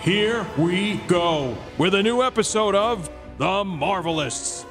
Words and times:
Here 0.00 0.44
we 0.58 0.96
go 1.06 1.56
with 1.78 1.94
a 1.94 2.02
new 2.02 2.22
episode 2.24 2.74
of 2.74 3.08
The 3.38 3.62
Marvelists. 3.64 4.64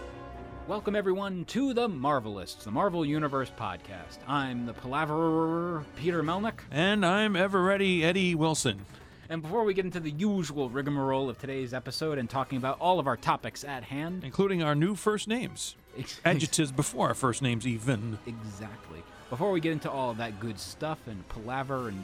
Welcome, 0.68 0.94
everyone, 0.96 1.46
to 1.46 1.74
the 1.74 1.88
Marvelists, 1.88 2.64
the 2.66 2.72
Marvel 2.72 3.06
Universe 3.06 3.50
podcast. 3.58 4.18
I'm 4.28 4.66
the 4.66 4.74
palaverer 4.74 5.86
Peter 5.96 6.22
Melnick, 6.22 6.60
And 6.70 7.06
I'm 7.06 7.38
ever 7.38 7.64
ready 7.64 8.04
Eddie 8.04 8.36
Wilson. 8.36 8.86
and 9.30 9.42
before 9.42 9.64
we 9.64 9.74
get 9.74 9.86
into 9.86 10.02
the 10.02 10.12
usual 10.12 10.70
rigmarole 10.70 11.30
of 11.30 11.40
today's 11.40 11.74
episode 11.74 12.18
and 12.18 12.30
talking 12.30 12.58
about 12.58 12.78
all 12.82 13.00
of 13.00 13.08
our 13.08 13.16
topics 13.18 13.64
at 13.64 13.84
hand, 13.84 14.26
including 14.26 14.62
our 14.62 14.76
new 14.76 14.96
first 14.96 15.30
names. 15.30 15.76
Adjectives 16.26 16.74
before 16.74 17.08
our 17.08 17.14
first 17.14 17.42
names, 17.42 17.66
even. 17.66 18.18
exactly. 18.26 19.02
Before 19.30 19.52
we 19.52 19.62
get 19.62 19.72
into 19.72 19.90
all 19.90 20.10
of 20.12 20.18
that 20.18 20.42
good 20.42 20.60
stuff 20.60 21.00
and 21.08 21.26
palaver 21.30 21.88
and 21.88 22.04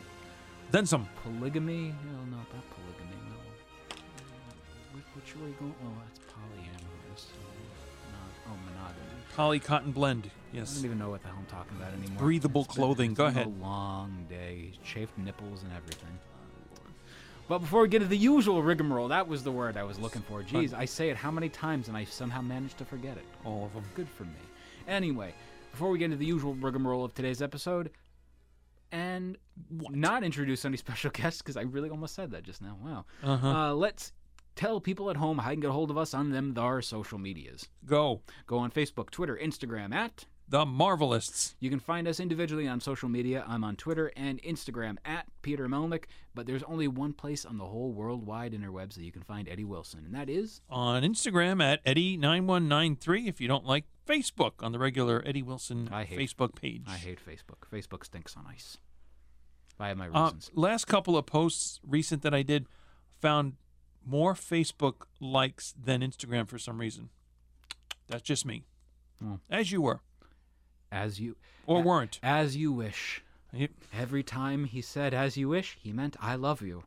Then 0.72 0.86
some. 0.86 1.09
polygamy, 1.23 1.94
no, 2.06 2.20
no, 2.31 2.38
not 2.38 2.48
polygamy, 2.50 2.64
no. 2.87 2.87
Are 5.36 5.40
going? 5.59 5.76
Oh, 5.84 5.88
that's 6.05 6.20
polyamorous. 6.20 7.25
uh, 7.25 8.11
Not, 8.11 8.31
oh, 8.47 8.58
monogamy. 8.66 9.03
Poly 9.36 9.59
cotton 9.59 9.92
blend. 9.92 10.30
Yes. 10.53 10.72
I 10.72 10.75
don't 10.78 10.86
even 10.86 11.00
know 11.00 11.09
what 11.09 11.22
the 11.22 11.28
hell 11.28 11.38
I'm 11.39 11.45
talking 11.45 11.78
about 11.78 11.94
anymore. 11.94 12.17
Breathable 12.19 12.61
It's 12.61 12.67
been- 12.73 12.75
clothing. 12.84 13.11
it's 13.11 13.17
Go 13.17 13.25
been 13.28 13.36
ahead. 13.36 13.47
A 13.47 13.64
long 13.64 14.25
day, 14.30 14.72
chafed 14.84 15.17
nipples 15.17 15.64
and 15.64 15.72
everything. 15.73 16.17
But 17.50 17.59
before 17.59 17.81
we 17.84 17.88
get 17.88 18.00
to 18.00 18.06
the 18.06 18.17
usual 18.17 18.61
rigmarole, 18.64 19.08
that 19.09 19.28
was 19.28 19.44
the 19.44 19.52
word 19.52 19.78
I 19.78 19.84
was 19.84 20.00
looking 20.00 20.22
for. 20.23 20.44
Jeez, 20.44 20.73
I 20.73 20.84
say 20.86 21.09
it 21.09 21.16
how 21.17 21.31
many 21.31 21.47
times 21.50 21.88
and 21.88 21.95
I 21.95 22.03
somehow 22.03 22.41
managed 22.41 22.78
to 22.80 22.86
forget 22.86 23.16
it. 23.16 23.23
All 23.45 23.66
of 23.66 23.73
them. 23.73 23.84
Good 23.95 24.09
for 24.09 24.23
me. 24.25 24.31
Anyway, 24.88 25.34
before 25.72 25.89
we 25.89 25.97
get 26.00 26.06
into 26.06 26.17
the 26.17 26.25
usual 26.25 26.56
rigmarole 26.56 27.06
of 27.06 27.14
today's 27.14 27.41
episode, 27.41 27.91
and 28.91 29.38
not 29.80 30.23
introduce 30.23 30.66
any 30.66 30.78
special 30.86 31.09
guests 31.12 31.41
because 31.41 31.58
I 31.58 31.62
really 31.62 31.89
almost 31.89 32.16
said 32.16 32.31
that 32.31 32.44
just 32.44 32.62
now. 32.62 32.78
Wow. 32.84 33.06
Uh-huh. 33.23 33.47
Uh, 33.47 33.73
let's 33.73 34.12
tell 34.58 34.81
people 34.81 35.09
at 35.09 35.16
home 35.17 35.38
how 35.38 35.52
you 35.52 35.55
can 35.55 35.61
get 35.61 35.69
a 35.69 35.73
hold 35.73 35.89
of 35.91 35.97
us 35.97 36.13
on 36.13 36.31
them 36.31 36.53
our 36.58 36.81
social 36.81 37.17
medias. 37.17 37.69
Go. 37.86 38.22
Go 38.45 38.58
on 38.58 38.72
Facebook, 38.72 39.09
Twitter, 39.11 39.39
Instagram 39.41 39.94
at 39.94 40.25
The 40.50 40.66
Marvelists. 40.66 41.55
you 41.59 41.69
can 41.69 41.80
find 41.80 42.08
us 42.08 42.19
individually 42.19 42.67
on 42.67 42.80
social 42.81 43.08
media. 43.09 43.44
I'm 43.47 43.63
on 43.63 43.75
Twitter 43.75 44.11
and 44.17 44.41
Instagram 44.44 44.97
at 45.05 45.28
Peter 45.41 45.67
Melnick, 45.69 46.05
but 46.33 46.45
there's 46.47 46.63
only 46.63 46.88
one 46.88 47.13
place 47.13 47.45
on 47.45 47.58
the 47.58 47.66
whole 47.66 47.91
worldwide 47.91 48.53
interwebs 48.53 48.95
that 48.95 49.03
you 49.03 49.11
can 49.11 49.23
find 49.23 49.47
Eddie 49.47 49.63
Wilson, 49.66 50.03
and 50.05 50.16
that 50.16 50.30
is 50.30 50.61
On 50.69 51.03
Instagram 51.03 51.61
at 51.63 51.83
Eddie9193 51.85 53.28
if 53.28 53.39
you 53.41 53.47
don't 53.47 53.66
like 53.66 53.85
Facebook 54.08 54.53
on 54.63 54.72
the 54.72 54.80
regular 54.80 55.22
Eddie 55.25 55.44
Wilson 55.44 55.89
I 55.91 56.03
hate- 56.05 56.17
Facebook 56.19 56.55
page. 56.55 56.85
I 56.88 56.95
hate 56.97 57.19
Facebook. 57.25 57.67
Facebook 57.72 58.05
stinks 58.05 58.35
on 58.38 58.45
ice. 58.47 58.78
I 59.80 59.89
have 59.89 59.97
my 59.97 60.08
Uh, 60.08 60.23
reasons. 60.25 60.50
last 60.55 60.85
couple 60.85 61.16
of 61.17 61.25
posts 61.25 61.80
recent 61.83 62.22
that 62.23 62.33
I 62.33 62.41
did 62.41 62.67
found 63.22 63.53
more 64.08 64.33
Facebook 64.33 65.03
likes 65.19 65.73
than 65.81 66.02
Instagram 66.02 66.47
for 66.47 66.58
some 66.58 66.80
reason. 66.80 67.09
That's 68.08 68.23
just 68.23 68.45
me. 68.45 68.63
Oh. 69.23 69.39
As 69.50 69.72
you 69.72 69.81
were. 69.81 70.00
as 70.91 71.19
you 71.19 71.35
Or 71.66 71.81
weren't. 71.84 72.19
as 72.23 72.56
you 72.56 72.72
wish. 72.72 73.23
Yep. 73.53 73.72
Every 73.97 74.23
time 74.23 74.66
he 74.66 74.81
said 74.81 75.13
"as 75.13 75.35
you 75.38 75.50
wish," 75.50 75.78
he 75.81 75.91
meant 75.91 76.16
"I 76.22 76.35
love 76.35 76.62
you." 76.62 76.84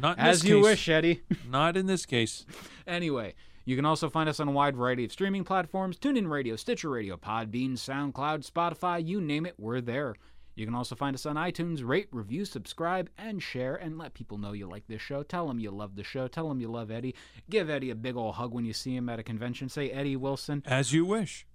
Not 0.00 0.18
As 0.18 0.44
you 0.44 0.56
case. 0.56 0.64
wish, 0.64 0.88
Eddie. 0.88 1.22
Not 1.48 1.76
in 1.76 1.86
this 1.86 2.06
case. 2.06 2.46
Anyway, 2.86 3.34
you 3.64 3.74
can 3.74 3.84
also 3.84 4.08
find 4.08 4.28
us 4.28 4.38
on 4.40 4.46
a 4.48 4.52
wide 4.52 4.76
variety 4.76 5.04
of 5.04 5.12
streaming 5.12 5.44
platforms 5.44 5.98
TuneIn 5.98 6.28
Radio, 6.28 6.54
Stitcher 6.56 6.88
Radio, 6.90 7.16
Podbean, 7.16 7.72
SoundCloud, 7.72 8.48
Spotify, 8.48 9.04
you 9.04 9.20
name 9.20 9.44
it, 9.44 9.54
we're 9.58 9.80
there. 9.80 10.14
You 10.58 10.66
can 10.66 10.74
also 10.74 10.96
find 10.96 11.14
us 11.14 11.24
on 11.24 11.36
iTunes. 11.36 11.86
Rate, 11.86 12.08
review, 12.10 12.44
subscribe, 12.44 13.08
and 13.16 13.40
share, 13.40 13.76
and 13.76 13.96
let 13.96 14.14
people 14.14 14.38
know 14.38 14.52
you 14.52 14.66
like 14.66 14.88
this 14.88 15.00
show. 15.00 15.22
Tell 15.22 15.46
them 15.46 15.60
you 15.60 15.70
love 15.70 15.94
the 15.94 16.02
show. 16.02 16.26
Tell 16.26 16.48
them 16.48 16.60
you 16.60 16.66
love 16.66 16.90
Eddie. 16.90 17.14
Give 17.48 17.70
Eddie 17.70 17.90
a 17.90 17.94
big 17.94 18.16
ol' 18.16 18.32
hug 18.32 18.52
when 18.52 18.64
you 18.64 18.72
see 18.72 18.96
him 18.96 19.08
at 19.08 19.20
a 19.20 19.22
convention. 19.22 19.68
Say, 19.68 19.90
Eddie 19.90 20.16
Wilson. 20.16 20.64
As 20.66 20.92
you 20.92 21.04
wish. 21.04 21.46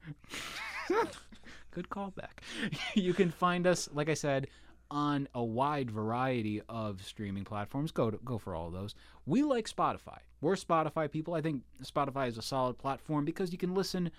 Good 1.71 1.89
callback. 1.89 2.39
you 2.93 3.13
can 3.13 3.29
find 3.29 3.67
us, 3.67 3.89
like 3.91 4.07
I 4.07 4.13
said, 4.13 4.47
on 4.89 5.27
a 5.35 5.43
wide 5.43 5.91
variety 5.91 6.61
of 6.69 7.03
streaming 7.03 7.43
platforms. 7.43 7.91
Go 7.91 8.09
to, 8.09 8.17
go 8.23 8.37
for 8.37 8.55
all 8.55 8.67
of 8.67 8.73
those. 8.73 8.95
We 9.25 9.43
like 9.43 9.67
Spotify. 9.67 10.19
We're 10.39 10.55
Spotify 10.55 11.11
people. 11.11 11.33
I 11.33 11.41
think 11.41 11.63
Spotify 11.83 12.29
is 12.29 12.37
a 12.37 12.41
solid 12.41 12.77
platform 12.77 13.25
because 13.25 13.51
you 13.51 13.57
can 13.57 13.73
listen 13.73 14.11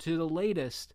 to 0.00 0.18
the 0.18 0.28
latest 0.28 0.92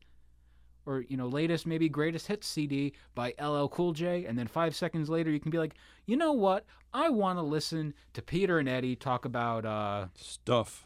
or 0.85 1.01
you 1.07 1.17
know 1.17 1.27
latest 1.27 1.65
maybe 1.65 1.87
greatest 1.89 2.27
hits 2.27 2.47
CD 2.47 2.93
by 3.15 3.33
LL 3.41 3.67
Cool 3.67 3.93
J 3.93 4.25
and 4.25 4.37
then 4.37 4.47
5 4.47 4.75
seconds 4.75 5.09
later 5.09 5.29
you 5.31 5.39
can 5.39 5.51
be 5.51 5.57
like, 5.57 5.75
"You 6.05 6.17
know 6.17 6.33
what? 6.33 6.65
I 6.93 7.09
want 7.09 7.39
to 7.39 7.43
listen 7.43 7.93
to 8.13 8.21
Peter 8.21 8.59
and 8.59 8.67
Eddie 8.69 8.95
talk 8.95 9.25
about 9.25 9.65
uh 9.65 10.07
Stuff. 10.15 10.85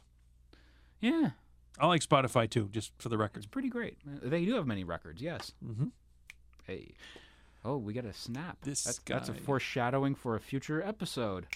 yeah, 1.02 1.31
I 1.80 1.88
like 1.88 2.02
Spotify 2.02 2.50
too, 2.50 2.69
just 2.72 2.91
for 2.97 3.09
the 3.09 3.18
record. 3.18 3.38
it's 3.38 3.46
pretty 3.46 3.69
great. 3.69 3.97
They 4.06 4.46
do 4.46 4.56
have 4.56 4.66
many 4.68 4.84
records, 4.84 5.22
yes. 5.22 5.53
Mhm. 5.66 5.91
Hey. 6.66 6.94
Oh, 7.66 7.78
we 7.78 7.91
got 7.94 8.06
a 8.06 8.13
snap. 8.13 8.57
This 8.62 8.84
that's, 8.84 9.00
that's 9.06 9.30
a 9.30 9.34
foreshadowing 9.34 10.16
for 10.16 10.36
a 10.36 10.40
future 10.40 10.81
episode. 10.81 11.47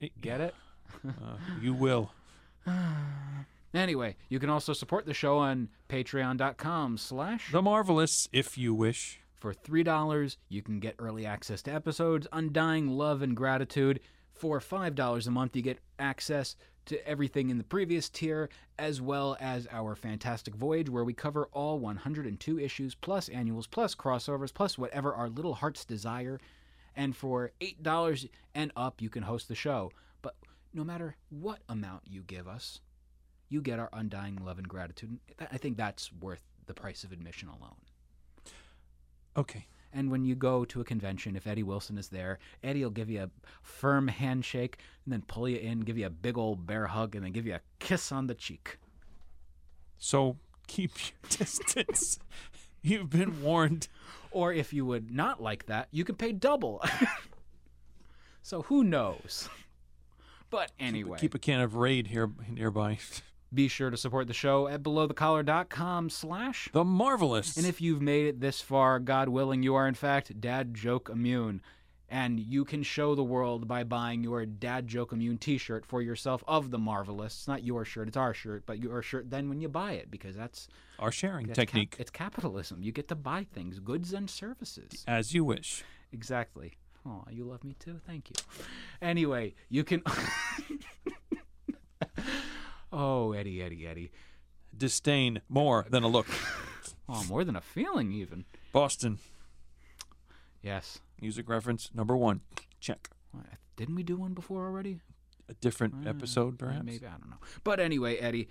It- 0.00 0.20
Get 0.20 0.40
it? 0.40 0.54
Uh, 1.06 1.36
you 1.62 1.72
will. 1.72 2.12
Anyway, 3.72 4.16
you 4.28 4.38
can 4.40 4.50
also 4.50 4.72
support 4.72 5.06
the 5.06 5.14
show 5.14 5.38
on 5.38 5.68
patreon.com 5.88 6.98
slash 6.98 7.52
The 7.52 7.62
Marvelists, 7.62 8.28
if 8.32 8.58
you 8.58 8.74
wish. 8.74 9.20
For 9.36 9.54
$3, 9.54 10.36
you 10.48 10.60
can 10.60 10.80
get 10.80 10.96
early 10.98 11.24
access 11.24 11.62
to 11.62 11.72
episodes, 11.72 12.26
undying 12.32 12.88
love 12.88 13.22
and 13.22 13.36
gratitude. 13.36 14.00
For 14.32 14.60
$5 14.60 15.26
a 15.26 15.30
month, 15.30 15.56
you 15.56 15.62
get 15.62 15.78
access 15.98 16.56
to 16.86 17.08
everything 17.08 17.50
in 17.50 17.58
the 17.58 17.64
previous 17.64 18.08
tier, 18.08 18.48
as 18.78 19.00
well 19.00 19.36
as 19.40 19.68
our 19.70 19.94
Fantastic 19.94 20.54
Voyage, 20.54 20.90
where 20.90 21.04
we 21.04 21.14
cover 21.14 21.48
all 21.52 21.78
102 21.78 22.58
issues, 22.58 22.94
plus 22.94 23.28
annuals, 23.28 23.66
plus 23.66 23.94
crossovers, 23.94 24.52
plus 24.52 24.76
whatever 24.76 25.14
our 25.14 25.28
little 25.28 25.54
hearts 25.54 25.84
desire. 25.84 26.40
And 26.96 27.14
for 27.14 27.52
$8 27.60 28.28
and 28.54 28.72
up, 28.76 29.00
you 29.00 29.08
can 29.08 29.22
host 29.22 29.48
the 29.48 29.54
show. 29.54 29.92
But 30.20 30.34
no 30.74 30.82
matter 30.84 31.16
what 31.28 31.60
amount 31.68 32.02
you 32.06 32.22
give 32.22 32.48
us, 32.48 32.80
you 33.50 33.60
get 33.60 33.78
our 33.78 33.90
undying 33.92 34.36
love 34.42 34.56
and 34.58 34.68
gratitude. 34.68 35.18
I 35.38 35.58
think 35.58 35.76
that's 35.76 36.10
worth 36.12 36.42
the 36.66 36.72
price 36.72 37.04
of 37.04 37.12
admission 37.12 37.48
alone. 37.48 37.76
Okay. 39.36 39.66
And 39.92 40.10
when 40.10 40.24
you 40.24 40.36
go 40.36 40.64
to 40.66 40.80
a 40.80 40.84
convention, 40.84 41.34
if 41.34 41.48
Eddie 41.48 41.64
Wilson 41.64 41.98
is 41.98 42.08
there, 42.08 42.38
Eddie 42.62 42.84
will 42.84 42.90
give 42.90 43.10
you 43.10 43.24
a 43.24 43.30
firm 43.60 44.06
handshake 44.06 44.78
and 45.04 45.12
then 45.12 45.22
pull 45.22 45.48
you 45.48 45.58
in, 45.58 45.80
give 45.80 45.98
you 45.98 46.06
a 46.06 46.10
big 46.10 46.38
old 46.38 46.64
bear 46.64 46.86
hug, 46.86 47.16
and 47.16 47.24
then 47.24 47.32
give 47.32 47.44
you 47.44 47.54
a 47.54 47.60
kiss 47.80 48.12
on 48.12 48.28
the 48.28 48.34
cheek. 48.34 48.78
So 49.98 50.36
keep 50.68 50.92
your 50.96 51.18
distance. 51.38 52.20
You've 52.82 53.10
been 53.10 53.42
warned. 53.42 53.88
Or 54.30 54.52
if 54.52 54.72
you 54.72 54.86
would 54.86 55.10
not 55.10 55.42
like 55.42 55.66
that, 55.66 55.88
you 55.90 56.04
can 56.04 56.14
pay 56.14 56.30
double. 56.30 56.84
so 58.42 58.62
who 58.62 58.84
knows? 58.84 59.48
But 60.50 60.70
anyway, 60.78 61.18
Keep 61.18 61.34
a 61.34 61.38
can 61.38 61.60
of 61.60 61.74
Raid 61.74 62.08
here 62.08 62.30
nearby. 62.48 62.98
be 63.52 63.68
sure 63.68 63.90
to 63.90 63.96
support 63.96 64.26
the 64.28 64.32
show 64.34 64.68
at 64.68 64.82
belowthecollar.com 64.82 66.08
slash 66.10 66.68
The 66.72 66.84
Marvelists. 66.84 67.56
And 67.56 67.66
if 67.66 67.80
you've 67.80 68.00
made 68.02 68.26
it 68.26 68.40
this 68.40 68.60
far, 68.60 68.98
God 69.00 69.28
willing, 69.28 69.62
you 69.62 69.74
are 69.74 69.88
in 69.88 69.94
fact 69.94 70.40
dad 70.40 70.74
joke 70.74 71.08
immune. 71.12 71.60
And 72.12 72.40
you 72.40 72.64
can 72.64 72.82
show 72.82 73.14
the 73.14 73.22
world 73.22 73.68
by 73.68 73.84
buying 73.84 74.24
your 74.24 74.44
dad 74.44 74.88
joke 74.88 75.12
immune 75.12 75.38
t 75.38 75.58
shirt 75.58 75.86
for 75.86 76.02
yourself 76.02 76.42
of 76.48 76.72
the 76.72 76.78
Marvelists. 76.78 77.26
It's 77.38 77.48
not 77.48 77.62
your 77.62 77.84
shirt, 77.84 78.08
it's 78.08 78.16
our 78.16 78.34
shirt, 78.34 78.64
but 78.66 78.80
your 78.80 79.00
shirt 79.00 79.30
then 79.30 79.48
when 79.48 79.60
you 79.60 79.68
buy 79.68 79.92
it, 79.92 80.10
because 80.10 80.34
that's, 80.34 80.66
Our 80.98 81.12
sharing 81.12 81.46
that's 81.46 81.56
cap- 81.58 81.68
technique. 81.68 81.96
it's 82.00 82.10
capitalism. 82.10 82.82
You 82.82 82.90
get 82.90 83.06
to 83.08 83.14
buy 83.14 83.46
things, 83.52 83.78
goods 83.78 84.12
and 84.12 84.28
services. 84.28 85.04
As 85.06 85.34
you 85.34 85.44
wish. 85.44 85.84
Exactly. 86.12 86.72
Oh, 87.06 87.22
you 87.30 87.44
love 87.44 87.62
me 87.62 87.76
too? 87.78 88.00
Thank 88.06 88.28
you. 88.30 88.34
Anyway, 89.00 89.54
you 89.68 89.84
can. 89.84 90.02
oh, 92.92 93.32
Eddie, 93.32 93.62
Eddie, 93.62 93.86
Eddie. 93.86 94.10
Disdain 94.76 95.40
more 95.48 95.86
than 95.88 96.02
a 96.02 96.08
look. 96.08 96.26
Oh, 97.12 97.24
more 97.24 97.42
than 97.42 97.56
a 97.56 97.60
feeling, 97.60 98.12
even. 98.12 98.44
Boston. 98.72 99.18
Yes. 100.62 101.00
Music 101.20 101.48
reference 101.48 101.90
number 101.92 102.16
one. 102.16 102.40
Check. 102.78 103.10
Didn't 103.74 103.96
we 103.96 104.04
do 104.04 104.16
one 104.16 104.32
before 104.32 104.64
already? 104.64 105.00
a 105.50 105.54
different 105.54 106.06
uh, 106.06 106.10
episode, 106.10 106.58
perhaps. 106.58 106.84
Maybe 106.84 107.06
I 107.06 107.10
don't 107.10 107.28
know. 107.28 107.36
But 107.64 107.80
anyway, 107.80 108.16
Eddie, 108.16 108.48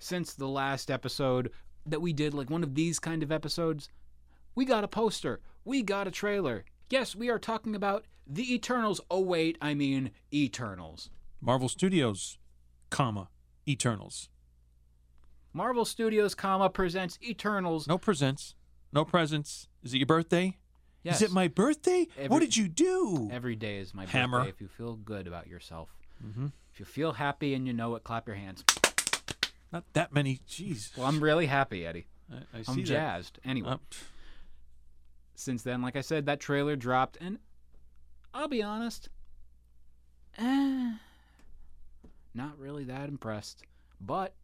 since 0.00 0.34
the 0.34 0.48
last 0.48 0.90
episode 0.90 1.50
that 1.86 2.02
we 2.02 2.12
did, 2.12 2.34
like 2.34 2.50
one 2.50 2.62
of 2.62 2.74
these 2.74 2.98
kind 2.98 3.22
of 3.22 3.32
episodes, 3.32 3.88
we 4.54 4.64
got 4.64 4.84
a 4.84 4.88
poster, 4.88 5.40
we 5.64 5.82
got 5.82 6.08
a 6.08 6.10
trailer. 6.10 6.64
Yes, 6.90 7.16
we 7.16 7.30
are 7.30 7.38
talking 7.38 7.74
about 7.74 8.04
the 8.26 8.52
Eternals. 8.52 9.00
Oh 9.10 9.20
wait, 9.20 9.56
I 9.62 9.74
mean 9.74 10.10
Eternals. 10.34 11.08
Marvel 11.40 11.68
Studios, 11.68 12.38
comma 12.90 13.28
Eternals. 13.68 14.28
Marvel 15.52 15.84
Studios, 15.84 16.34
comma 16.34 16.70
presents 16.70 17.18
Eternals. 17.22 17.86
No 17.86 17.98
presents, 17.98 18.54
no 18.92 19.04
presents. 19.04 19.68
Is 19.82 19.92
it 19.94 19.98
your 19.98 20.06
birthday? 20.06 20.56
Yes. 21.02 21.16
Is 21.16 21.22
it 21.22 21.32
my 21.32 21.48
birthday? 21.48 22.06
Every- 22.16 22.28
what 22.28 22.40
did 22.40 22.56
you 22.56 22.68
do? 22.68 23.28
Every 23.32 23.56
day 23.56 23.78
is 23.78 23.92
my 23.92 24.06
Hammer. 24.06 24.38
birthday. 24.38 24.50
If 24.50 24.60
you 24.60 24.68
feel 24.68 24.94
good 24.96 25.26
about 25.26 25.48
yourself, 25.48 25.90
if 26.72 26.78
you 26.78 26.84
feel 26.86 27.12
happy 27.14 27.52
and 27.54 27.66
you 27.66 27.72
know 27.72 27.96
it, 27.96 28.04
clap 28.04 28.26
your 28.28 28.36
hands. 28.36 28.64
Not 29.72 29.84
that 29.94 30.12
many. 30.12 30.40
Jeez. 30.48 30.96
Well, 30.96 31.06
I'm 31.06 31.20
really 31.22 31.46
happy, 31.46 31.84
Eddie. 31.84 32.06
I, 32.32 32.58
I 32.58 32.62
see 32.62 32.72
I'm 32.72 32.76
that. 32.78 32.84
jazzed. 32.84 33.38
Anyway, 33.44 33.70
Uh, 33.70 33.78
since 35.34 35.62
then, 35.62 35.82
like 35.82 35.96
I 35.96 36.00
said, 36.02 36.26
that 36.26 36.38
trailer 36.40 36.76
dropped, 36.76 37.18
and 37.20 37.38
I'll 38.32 38.48
be 38.48 38.62
honest, 38.62 39.08
eh, 40.38 40.92
not 42.34 42.58
really 42.58 42.84
that 42.84 43.08
impressed. 43.08 43.62
But 44.00 44.34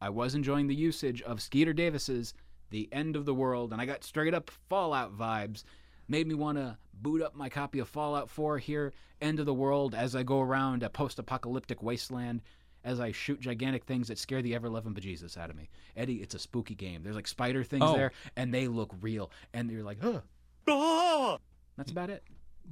I 0.00 0.10
was 0.10 0.34
enjoying 0.34 0.66
the 0.66 0.74
usage 0.74 1.22
of 1.22 1.42
Skeeter 1.42 1.72
Davis's 1.72 2.34
"The 2.70 2.88
End 2.92 3.16
of 3.16 3.24
the 3.24 3.34
World," 3.34 3.72
and 3.72 3.80
I 3.80 3.86
got 3.86 4.04
straight 4.04 4.34
up 4.34 4.50
Fallout 4.68 5.16
vibes. 5.16 5.64
Made 6.08 6.26
me 6.26 6.34
want 6.34 6.58
to 6.58 6.78
boot 6.94 7.20
up 7.22 7.34
my 7.34 7.48
copy 7.48 7.78
of 7.80 7.88
Fallout 7.88 8.30
4 8.30 8.58
here, 8.58 8.92
End 9.20 9.38
of 9.40 9.46
the 9.46 9.54
World, 9.54 9.94
as 9.94 10.16
I 10.16 10.22
go 10.22 10.40
around 10.40 10.82
a 10.82 10.88
post-apocalyptic 10.90 11.82
wasteland. 11.82 12.42
As 12.84 13.00
I 13.00 13.10
shoot 13.10 13.40
gigantic 13.40 13.84
things 13.84 14.06
that 14.08 14.18
scare 14.18 14.40
the 14.40 14.54
ever 14.54 14.70
loving 14.70 14.94
bejesus 14.94 15.36
out 15.36 15.50
of 15.50 15.56
me. 15.56 15.68
Eddie, 15.96 16.22
it's 16.22 16.34
a 16.34 16.38
spooky 16.38 16.76
game. 16.76 17.02
There's 17.02 17.16
like 17.16 17.26
spider 17.26 17.64
things 17.64 17.82
Oh. 17.84 17.92
there, 17.92 18.12
and 18.36 18.54
they 18.54 18.68
look 18.68 18.94
real. 19.00 19.32
And 19.52 19.68
you're 19.68 19.82
like, 19.82 20.00
huh. 20.00 20.20
Ah! 20.68 21.38
That's 21.76 21.90
about 21.90 22.08
it. 22.08 22.22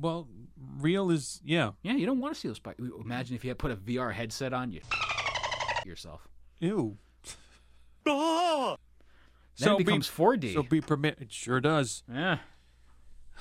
Well, 0.01 0.29
real 0.81 1.11
is 1.11 1.41
yeah. 1.45 1.73
Yeah, 1.83 1.95
you 1.95 2.07
don't 2.07 2.21
want 2.21 2.35
to 2.35 2.41
see 2.41 2.49
those 2.49 2.57
spiders. 2.59 2.91
Imagine 3.03 3.37
if 3.37 3.45
you 3.45 3.51
had 3.51 3.59
put 3.59 3.71
a 3.71 3.77
VR 3.77 4.13
headset 4.13 4.53
on 4.53 4.71
you. 4.73 4.81
Yourself. 5.87 6.27
Ew. 6.61 6.97
Ah! 8.09 8.77
Then 9.59 9.67
So 9.67 9.75
it 9.75 9.79
be- 9.79 9.85
becomes 9.85 10.09
4D. 10.09 10.55
So 10.55 10.63
be 10.63 10.81
permit. 10.81 11.19
It 11.21 11.33
sure 11.33 11.61
does. 11.61 12.03
yeah. 12.13 12.39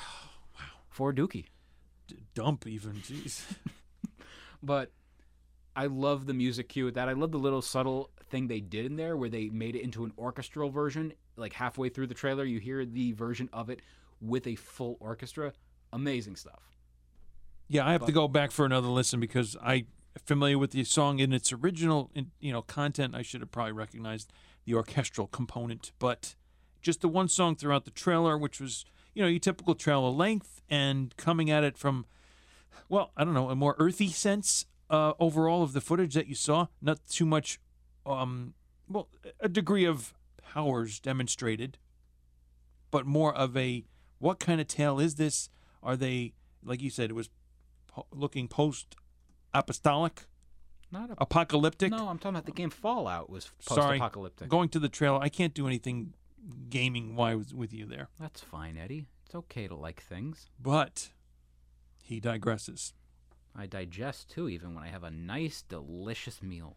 wow. 0.56 0.66
4 0.90 1.14
Dookie. 1.14 1.46
D- 2.08 2.18
dump 2.34 2.66
even. 2.68 2.94
Jeez. 2.94 3.44
But 4.64 4.92
I 5.76 5.86
love 5.86 6.26
the 6.26 6.34
music 6.34 6.70
cue 6.70 6.86
with 6.86 6.96
that. 6.96 7.08
I 7.08 7.14
love 7.14 7.32
the 7.32 7.38
little 7.38 7.62
subtle 7.62 8.10
thing 8.32 8.48
they 8.48 8.60
did 8.62 8.86
in 8.88 8.96
there 8.96 9.16
where 9.16 9.30
they 9.30 9.50
made 9.50 9.76
it 9.76 9.84
into 9.84 10.04
an 10.06 10.12
orchestral 10.18 10.72
version. 10.72 11.14
Like 11.36 11.54
halfway 11.54 11.90
through 11.90 12.08
the 12.08 12.16
trailer, 12.16 12.44
you 12.46 12.60
hear 12.60 12.84
the 12.84 13.12
version 13.12 13.48
of 13.54 13.70
it 13.70 13.82
with 14.20 14.48
a 14.48 14.56
full 14.56 14.98
orchestra. 15.00 15.54
Amazing 15.96 16.36
stuff. 16.36 16.76
Yeah, 17.70 17.88
I 17.88 17.94
have 17.94 18.06
to 18.06 18.12
go 18.12 18.28
back 18.28 18.52
for 18.52 18.66
another 18.66 18.90
listen 18.90 19.20
because 19.20 19.56
I 19.64 19.86
familiar 20.24 20.58
with 20.58 20.72
the 20.72 20.84
song 20.84 21.20
in 21.20 21.34
its 21.34 21.52
original, 21.52 22.12
in, 22.14 22.32
you 22.40 22.52
know, 22.52 22.62
content. 22.62 23.16
I 23.16 23.22
should 23.22 23.42
have 23.42 23.52
probably 23.52 23.72
recognized 23.72 24.32
the 24.66 24.74
orchestral 24.74 25.28
component, 25.28 25.92
but 25.98 26.36
just 26.82 27.02
the 27.02 27.08
one 27.08 27.28
song 27.28 27.56
throughout 27.56 27.86
the 27.86 27.92
trailer, 27.92 28.38
which 28.38 28.60
was, 28.60 28.86
you 29.14 29.22
know, 29.22 29.28
your 29.28 29.40
typical 29.40 29.74
trailer 29.74 30.10
length 30.10 30.62
and 30.70 31.16
coming 31.18 31.50
at 31.50 31.64
it 31.64 31.78
from, 31.78 32.06
well, 32.90 33.12
I 33.16 33.24
don't 33.24 33.34
know, 33.34 33.50
a 33.50 33.56
more 33.56 33.76
earthy 33.80 34.10
sense 34.10 34.66
uh, 34.90 35.14
overall 35.18 35.64
of 35.64 35.74
the 35.74 35.82
footage 35.82 36.14
that 36.14 36.28
you 36.28 36.36
saw. 36.36 36.68
Not 36.82 37.00
too 37.10 37.26
much, 37.26 37.60
um, 38.06 38.54
well, 38.90 39.08
a 39.40 39.50
degree 39.50 39.86
of 39.86 40.14
powers 40.54 41.00
demonstrated, 41.00 41.78
but 42.92 43.06
more 43.06 43.34
of 43.34 43.56
a 43.58 43.86
what 44.20 44.40
kind 44.40 44.62
of 44.62 44.68
tale 44.68 45.00
is 45.00 45.16
this? 45.16 45.50
Are 45.86 45.96
they, 45.96 46.34
like 46.64 46.82
you 46.82 46.90
said, 46.90 47.10
it 47.12 47.14
was 47.14 47.30
po- 47.88 48.08
looking 48.12 48.48
post 48.50 48.96
apostolic, 49.54 50.24
Not 50.92 51.12
a 51.12 51.16
apocalyptic. 51.20 51.92
No, 51.92 52.10
I'm 52.10 52.18
talking 52.18 52.36
about 52.36 52.46
the 52.46 52.52
game 52.52 52.70
Fallout 52.72 53.30
was 53.30 53.52
Sorry, 53.60 54.00
post-apocalyptic. 54.00 54.50
going 54.50 54.68
to 54.70 54.80
the 54.80 54.90
trailer. 54.90 55.20
I 55.22 55.30
can't 55.30 55.54
do 55.54 55.68
anything 55.68 56.14
gaming 56.70 57.16
wise 57.16 57.54
with 57.54 57.72
you 57.74 57.86
there, 57.86 58.10
That's 58.20 58.42
fine, 58.42 58.78
Eddie. 58.78 59.06
It's 59.26 59.34
okay 59.36 59.68
to 59.68 59.76
like 59.76 60.02
things. 60.02 60.50
but 60.62 61.10
he 62.04 62.20
digresses. 62.20 62.94
I 63.56 63.66
digest 63.68 64.30
too, 64.30 64.50
even 64.50 64.76
when 64.76 64.84
I 64.84 64.88
have 64.90 65.04
a 65.04 65.10
nice, 65.12 65.62
delicious 65.64 66.42
meal. 66.44 66.76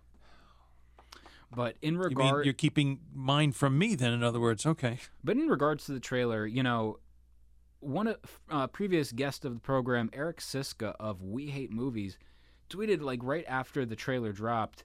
But 1.54 1.76
in 1.82 1.94
You 1.94 2.00
mean 2.00 2.08
regard, 2.10 2.44
you're 2.44 2.54
keeping 2.54 3.00
mine 3.14 3.52
from 3.52 3.78
me? 3.78 3.94
Then, 3.94 4.12
in 4.12 4.22
other 4.22 4.38
words, 4.40 4.64
okay. 4.66 4.98
but 5.24 5.36
in 5.36 5.48
regards 5.48 5.86
to 5.86 5.92
the 5.92 6.00
trailer, 6.00 6.46
you 6.46 6.62
know, 6.62 6.98
one 7.80 8.08
of 8.08 8.16
uh, 8.50 8.66
previous 8.66 9.12
guest 9.12 9.44
of 9.44 9.54
the 9.54 9.60
program, 9.60 10.10
Eric 10.12 10.38
Szyszka 10.38 10.94
of 10.98 11.22
We 11.22 11.46
Hate 11.46 11.70
Movies, 11.70 12.18
tweeted 12.68 13.00
like 13.00 13.20
right 13.22 13.44
after 13.48 13.86
the 13.86 13.96
trailer 13.96 14.32
dropped, 14.32 14.84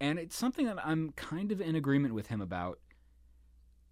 and 0.00 0.18
it's 0.18 0.36
something 0.36 0.66
that 0.66 0.84
I'm 0.84 1.12
kind 1.12 1.52
of 1.52 1.60
in 1.60 1.74
agreement 1.74 2.14
with 2.14 2.28
him 2.28 2.40
about. 2.40 2.78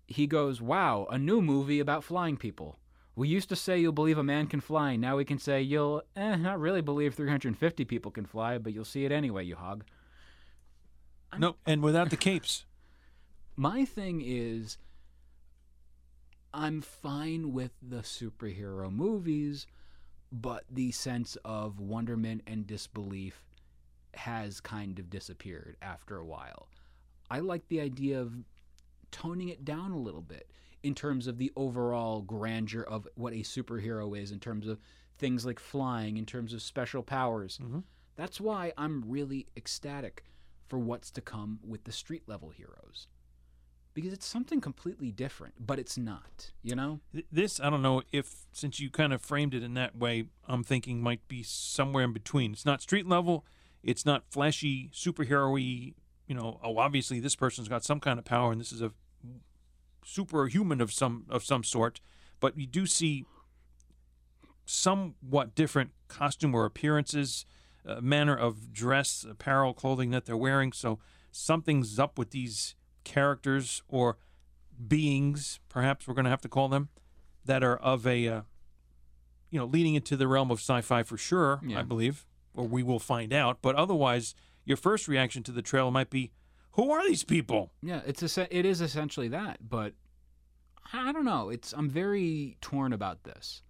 He 0.07 0.27
goes, 0.27 0.61
"Wow, 0.61 1.07
a 1.11 1.19
new 1.19 1.41
movie 1.41 1.81
about 1.81 2.05
flying 2.05 2.37
people." 2.37 2.79
We 3.17 3.29
used 3.29 3.49
to 3.51 3.57
say 3.57 3.79
you'll 3.79 3.93
believe 3.93 4.19
a 4.19 4.23
man 4.23 4.47
can 4.47 4.61
fly. 4.61 4.97
Now 4.97 5.17
we 5.17 5.25
can 5.25 5.39
say 5.39 5.61
you'll 5.61 6.03
eh, 6.17 6.37
not 6.37 6.61
really 6.61 6.81
believe 6.81 7.15
350 7.15 7.85
people 7.85 8.11
can 8.11 8.25
fly, 8.25 8.59
but 8.59 8.73
you'll 8.73 8.85
see 8.85 9.05
it 9.05 9.13
anyway, 9.13 9.45
you 9.45 9.57
hog. 9.57 9.85
No, 11.39 11.57
and 11.67 11.83
without 11.83 12.11
the 12.11 12.17
capes. 12.17 12.65
My 13.57 13.85
thing 13.85 14.23
is, 14.25 14.79
I'm 16.53 16.81
fine 16.81 17.53
with 17.53 17.73
the 17.81 17.99
superhero 17.99 18.91
movies, 18.93 19.67
but 20.33 20.65
the 20.71 20.91
sense 20.91 21.37
of 21.45 21.81
wonderment 21.81 22.43
and 22.47 22.67
disbelief 22.67 23.45
has 24.15 24.61
kind 24.61 24.99
of 24.99 25.11
disappeared 25.11 25.77
after 25.81 26.17
a 26.17 26.25
while. 26.25 26.69
I 27.31 27.39
like 27.39 27.69
the 27.69 27.81
idea 27.81 28.21
of 28.21 28.35
toning 29.13 29.49
it 29.49 29.65
down 29.65 29.93
a 29.93 29.99
little 29.99 30.23
bit 30.23 30.51
in 30.83 30.95
terms 30.95 31.27
of 31.27 31.39
the 31.39 31.53
overall 31.57 32.23
grandeur 32.23 32.83
of 32.83 33.07
what 33.15 33.33
a 33.33 33.37
superhero 33.37 34.19
is, 34.19 34.33
in 34.33 34.41
terms 34.41 34.67
of 34.67 34.81
things 35.19 35.45
like 35.45 35.61
flying, 35.61 36.17
in 36.17 36.27
terms 36.27 36.53
of 36.53 36.63
special 36.63 37.03
powers. 37.03 37.59
Mm-hmm. 37.63 37.81
That's 38.17 38.41
why 38.41 38.73
I'm 38.77 39.05
really 39.07 39.47
ecstatic 39.57 40.25
for 40.67 40.79
what's 40.79 41.11
to 41.13 41.21
come 41.21 41.61
with 41.67 41.85
the 41.85 41.93
street 41.93 42.23
level 42.27 42.51
heroes. 42.51 43.07
Because 44.01 44.15
it's 44.15 44.27
something 44.27 44.61
completely 44.61 45.11
different, 45.11 45.55
but 45.67 45.79
it's 45.79 45.99
not, 45.99 46.53
you 46.63 46.75
know? 46.75 47.01
This, 47.31 47.61
I 47.61 47.69
don't 47.69 47.83
know 47.83 48.03
if, 48.13 48.47
since 48.51 48.81
you 48.81 48.89
kind 48.89 49.13
of 49.13 49.21
framed 49.21 49.53
it 49.53 49.63
in 49.63 49.75
that 49.75 49.95
way, 49.95 50.25
I'm 50.49 50.65
thinking 50.65 51.03
might 51.03 51.27
be 51.29 51.43
somewhere 51.43 52.05
in 52.05 52.13
between. 52.15 52.53
It's 52.53 52.65
not 52.65 52.81
street 52.81 53.07
level, 53.07 53.45
it's 53.83 54.07
not 54.07 54.25
flashy, 54.31 54.91
superhero 54.95 55.53
y, 55.53 55.93
you 56.27 56.35
know, 56.35 56.61
oh, 56.63 56.79
obviously 56.79 57.21
this 57.21 57.37
person's 57.37 57.69
got 57.69 57.85
some 57.85 58.01
kind 58.01 58.19
of 58.19 58.25
power 58.25 58.53
and 58.53 58.61
this 58.61 58.73
is 58.73 58.81
a 58.81 58.93
superhuman 60.03 60.81
of 60.81 60.93
some 60.93 61.27
of 61.29 61.45
some 61.45 61.63
sort, 61.63 62.01
but 62.41 62.57
you 62.57 62.67
do 62.67 62.87
see 62.87 63.27
somewhat 64.65 65.55
different 65.55 65.91
costume 66.09 66.55
or 66.55 66.65
appearances, 66.65 67.45
uh, 67.87 68.01
manner 68.01 68.37
of 68.37 68.73
dress, 68.73 69.27
apparel, 69.29 69.75
clothing 69.75 70.11
that 70.11 70.25
they're 70.25 70.37
wearing. 70.37 70.73
So 70.73 70.99
something's 71.33 71.99
up 71.99 72.19
with 72.19 72.31
these 72.31 72.77
characters 73.05 73.83
or 73.89 74.17
beings, 74.89 75.61
perhaps 75.69 76.07
we're 76.07 76.15
going 76.15 76.25
to 76.25 76.31
have 76.31 76.41
to 76.43 76.49
call 76.49 76.69
them, 76.69 76.89
that 77.45 77.63
are 77.63 77.77
of 77.77 78.07
a, 78.07 78.29
uh, 78.29 78.43
you 79.51 79.59
know, 79.59 79.67
leading 79.67 79.95
into 79.95 80.17
the 80.17 80.29
realm 80.29 80.51
of 80.51 80.59
sci-fi 80.59 81.03
for 81.03 81.17
sure. 81.17 81.61
Yeah. 81.67 81.81
I 81.81 81.83
believe, 81.83 82.27
or 82.55 82.67
we 82.67 82.83
will 82.83 82.99
find 82.99 83.33
out. 83.33 83.59
But 83.63 83.77
otherwise, 83.77 84.35
your 84.65 84.77
first 84.77 85.09
reaction 85.09 85.43
to 85.45 85.53
the 85.53 85.63
trailer 85.63 85.91
might 85.91 86.11
be, 86.11 86.31
"Who 86.73 86.91
are 86.91 87.07
these 87.07 87.25
people?" 87.25 87.73
Yeah, 87.83 88.01
it's 88.07 88.37
a, 88.39 88.57
it 88.57 88.65
is 88.65 88.81
essentially 88.81 89.29
that, 89.29 89.69
but 89.69 89.95
I 90.93 91.13
don't 91.13 91.25
know. 91.25 91.51
It's 91.51 91.73
I'm 91.73 91.89
very 91.89 92.57
torn 92.61 92.93
about 92.93 93.25
this 93.25 93.63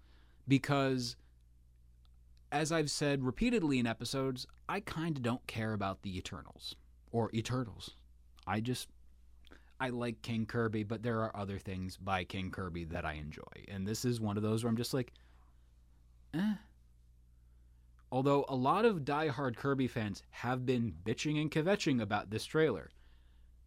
because 0.48 1.16
as 2.52 2.72
I've 2.72 2.90
said 2.90 3.22
repeatedly 3.22 3.78
in 3.78 3.86
episodes, 3.86 4.46
I 4.68 4.80
kind 4.80 5.16
of 5.16 5.22
don't 5.22 5.46
care 5.46 5.72
about 5.72 6.02
the 6.02 6.16
Eternals 6.16 6.74
or 7.12 7.30
Eternals. 7.32 7.90
I 8.46 8.60
just 8.60 8.88
I 9.80 9.88
like 9.88 10.20
King 10.20 10.44
Kirby, 10.44 10.82
but 10.82 11.02
there 11.02 11.20
are 11.22 11.34
other 11.34 11.58
things 11.58 11.96
by 11.96 12.24
King 12.24 12.50
Kirby 12.50 12.84
that 12.84 13.06
I 13.06 13.14
enjoy. 13.14 13.64
And 13.68 13.86
this 13.86 14.04
is 14.04 14.20
one 14.20 14.36
of 14.36 14.42
those 14.42 14.62
where 14.62 14.68
I'm 14.68 14.76
just 14.76 14.92
like 14.92 15.12
eh. 16.34 16.54
Although 18.12 18.44
a 18.48 18.54
lot 18.54 18.84
of 18.84 19.04
diehard 19.04 19.56
Kirby 19.56 19.88
fans 19.88 20.22
have 20.30 20.66
been 20.66 20.92
bitching 21.04 21.40
and 21.40 21.50
kvetching 21.50 22.02
about 22.02 22.30
this 22.30 22.44
trailer 22.44 22.90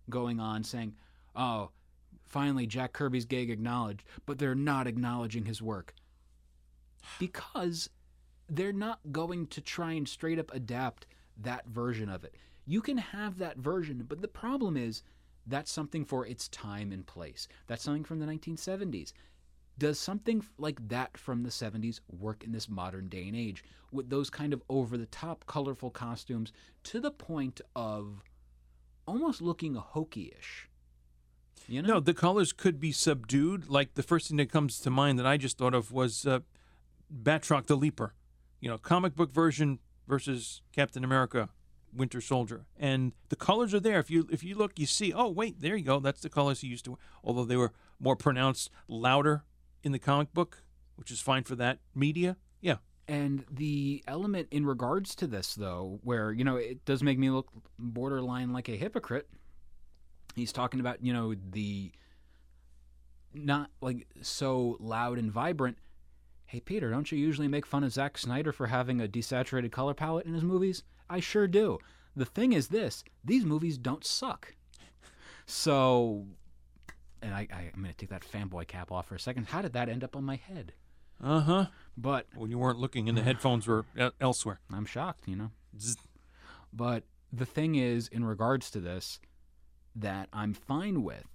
going 0.10 0.40
on 0.40 0.64
saying, 0.64 0.96
"Oh, 1.36 1.72
finally 2.26 2.68
Jack 2.68 2.94
Kirby's 2.94 3.26
gig 3.26 3.50
acknowledged," 3.50 4.04
but 4.26 4.38
they're 4.38 4.54
not 4.54 4.86
acknowledging 4.86 5.46
his 5.46 5.62
work 5.62 5.96
because 7.20 7.90
they're 8.48 8.74
not 8.74 9.00
going 9.12 9.48
to 9.48 9.62
try 9.62 9.94
and 9.94 10.08
straight 10.08 10.40
up 10.40 10.54
adapt 10.54 11.08
that 11.38 11.66
version 11.68 12.10
of 12.10 12.24
it. 12.24 12.36
You 12.66 12.82
can 12.82 12.98
have 12.98 13.40
that 13.40 13.58
version, 13.58 14.06
but 14.08 14.22
the 14.22 14.28
problem 14.28 14.78
is 14.78 15.04
that's 15.48 15.72
something 15.72 16.06
for 16.06 16.26
its 16.26 16.48
time 16.50 16.92
and 16.92 17.06
place. 17.06 17.48
That's 17.68 17.84
something 17.84 18.04
from 18.04 18.20
the 18.20 18.26
1970s. 18.26 19.14
Does 19.78 20.00
something 20.00 20.44
like 20.58 20.88
that 20.90 21.18
from 21.18 21.44
the 21.44 21.50
70s 21.50 22.00
work 22.08 22.44
in 22.44 22.52
this 22.52 22.70
modern 22.70 23.10
day 23.10 23.28
and 23.28 23.36
age 23.36 23.64
with 23.92 24.10
those 24.10 24.30
kind 24.30 24.54
of 24.54 24.62
over 24.70 24.98
the 24.98 25.08
top 25.08 25.46
colorful 25.48 25.90
costumes 25.90 26.54
to 26.84 27.00
the 27.00 27.12
point 27.12 27.60
of 27.76 28.24
almost 29.08 29.42
looking 29.42 29.76
hokey-ish? 29.76 30.70
You 31.68 31.82
know? 31.82 31.96
No, 31.96 32.00
the 32.00 32.14
colors 32.14 32.54
could 32.54 32.80
be 32.80 32.92
subdued. 32.92 33.70
Like 33.70 33.96
the 33.96 34.04
first 34.04 34.28
thing 34.28 34.38
that 34.38 34.52
comes 34.52 34.80
to 34.80 34.90
mind 34.90 35.18
that 35.18 35.26
I 35.26 35.38
just 35.38 35.58
thought 35.58 35.74
of 35.74 35.92
was 35.92 36.26
uh, 36.26 36.40
Batroc 37.12 37.66
the 37.66 37.76
Leaper. 37.76 38.14
You 38.60 38.70
know, 38.70 38.78
comic 38.78 39.16
book 39.16 39.32
version 39.32 39.80
versus 40.08 40.62
Captain 40.74 41.04
America, 41.04 41.50
Winter 41.96 42.22
Soldier, 42.22 42.66
and 42.78 43.14
the 43.30 43.36
colors 43.36 43.74
are 43.74 43.80
there. 43.80 44.00
If 44.00 44.10
you 44.10 44.28
if 44.32 44.44
you 44.44 44.56
look, 44.56 44.80
you 44.80 44.86
see. 44.86 45.14
Oh, 45.14 45.30
wait, 45.30 45.62
there 45.62 45.76
you 45.76 45.84
go. 45.86 46.00
That's 46.00 46.22
the 46.22 46.30
colors 46.30 46.62
he 46.62 46.68
used 46.68 46.86
to. 46.86 46.92
wear. 46.92 47.00
Although 47.24 47.46
they 47.46 47.58
were 47.58 47.74
more 48.00 48.16
pronounced, 48.16 48.70
louder 48.88 49.44
in 49.84 49.92
the 49.92 50.00
comic 50.00 50.34
book, 50.34 50.64
which 50.96 51.12
is 51.12 51.22
fine 51.22 51.44
for 51.44 51.56
that 51.56 51.80
media. 51.94 52.38
Yeah, 52.62 52.78
And 53.08 53.46
the 53.52 54.04
element 54.08 54.48
in 54.52 54.66
regards 54.66 55.16
to 55.16 55.28
this, 55.28 55.54
though, 55.56 56.00
where, 56.04 56.32
you 56.32 56.44
know, 56.46 56.56
it 56.56 56.86
does 56.86 57.04
make 57.04 57.20
me 57.20 57.30
look 57.30 57.50
borderline 57.78 58.54
like 58.54 58.70
a 58.70 58.78
hypocrite. 58.78 59.28
He's 60.36 60.54
talking 60.54 60.80
about, 60.80 61.04
you 61.04 61.12
know, 61.14 61.36
the 61.52 61.92
not 63.34 63.70
like 63.82 64.08
so 64.22 64.78
loud 64.80 65.18
and 65.18 65.32
vibrant. 65.32 65.78
Hey, 66.54 66.60
Peter, 66.60 66.92
don't 66.92 67.12
you 67.12 67.18
usually 67.18 67.48
make 67.48 67.66
fun 67.66 67.84
of 67.84 67.92
Zack 67.92 68.16
Snyder 68.16 68.52
for 68.52 68.68
having 68.68 69.02
a 69.02 69.08
desaturated 69.08 69.72
color 69.72 69.96
palette 69.96 70.28
in 70.28 70.36
his 70.36 70.44
movies? 70.44 70.84
I 71.10 71.20
sure 71.20 71.48
do. 71.48 71.80
The 72.16 72.26
thing 72.26 72.54
is 72.54 72.68
this 72.68 73.04
these 73.26 73.44
movies 73.44 73.76
don't 73.80 74.06
suck. 74.06 74.54
So, 75.48 76.28
and 77.24 77.34
I, 77.34 77.48
I, 77.52 77.72
I'm 77.74 77.82
going 77.82 77.92
to 77.92 77.98
take 77.98 78.12
that 78.12 78.22
fanboy 78.22 78.68
cap 78.68 78.92
off 78.92 79.08
for 79.08 79.16
a 79.16 79.20
second. 79.20 79.48
How 79.48 79.64
did 79.64 79.74
that 79.74 79.90
end 79.90 80.04
up 80.04 80.16
on 80.16 80.26
my 80.26 80.36
head? 80.36 80.74
uh 81.24 81.40
huh. 81.40 81.66
But 81.98 82.28
When 82.36 82.52
you 82.52 82.60
weren't 82.60 82.78
looking, 82.78 83.10
and 83.10 83.18
the 83.18 83.24
headphones 83.24 83.66
were 83.66 83.86
elsewhere. 84.22 84.60
I'm 84.72 84.86
shocked, 84.86 85.28
you 85.28 85.36
know. 85.36 85.50
Zzz. 85.80 85.98
But 86.72 87.06
the 87.32 87.48
thing 87.48 87.74
is, 87.74 88.08
in 88.10 88.24
regards 88.24 88.70
to 88.70 88.80
this, 88.80 89.20
that 89.96 90.30
I'm 90.32 90.54
fine 90.54 91.02
with 91.02 91.26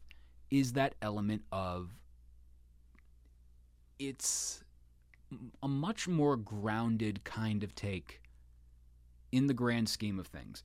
is 0.48 0.74
that 0.74 0.94
element 1.02 1.42
of 1.50 1.90
it's 3.98 4.62
a 5.62 5.68
much 5.68 6.08
more 6.08 6.36
grounded 6.36 7.24
kind 7.24 7.62
of 7.62 7.74
take 7.74 8.20
in 9.32 9.46
the 9.46 9.54
grand 9.54 9.88
scheme 9.88 10.18
of 10.18 10.26
things. 10.26 10.62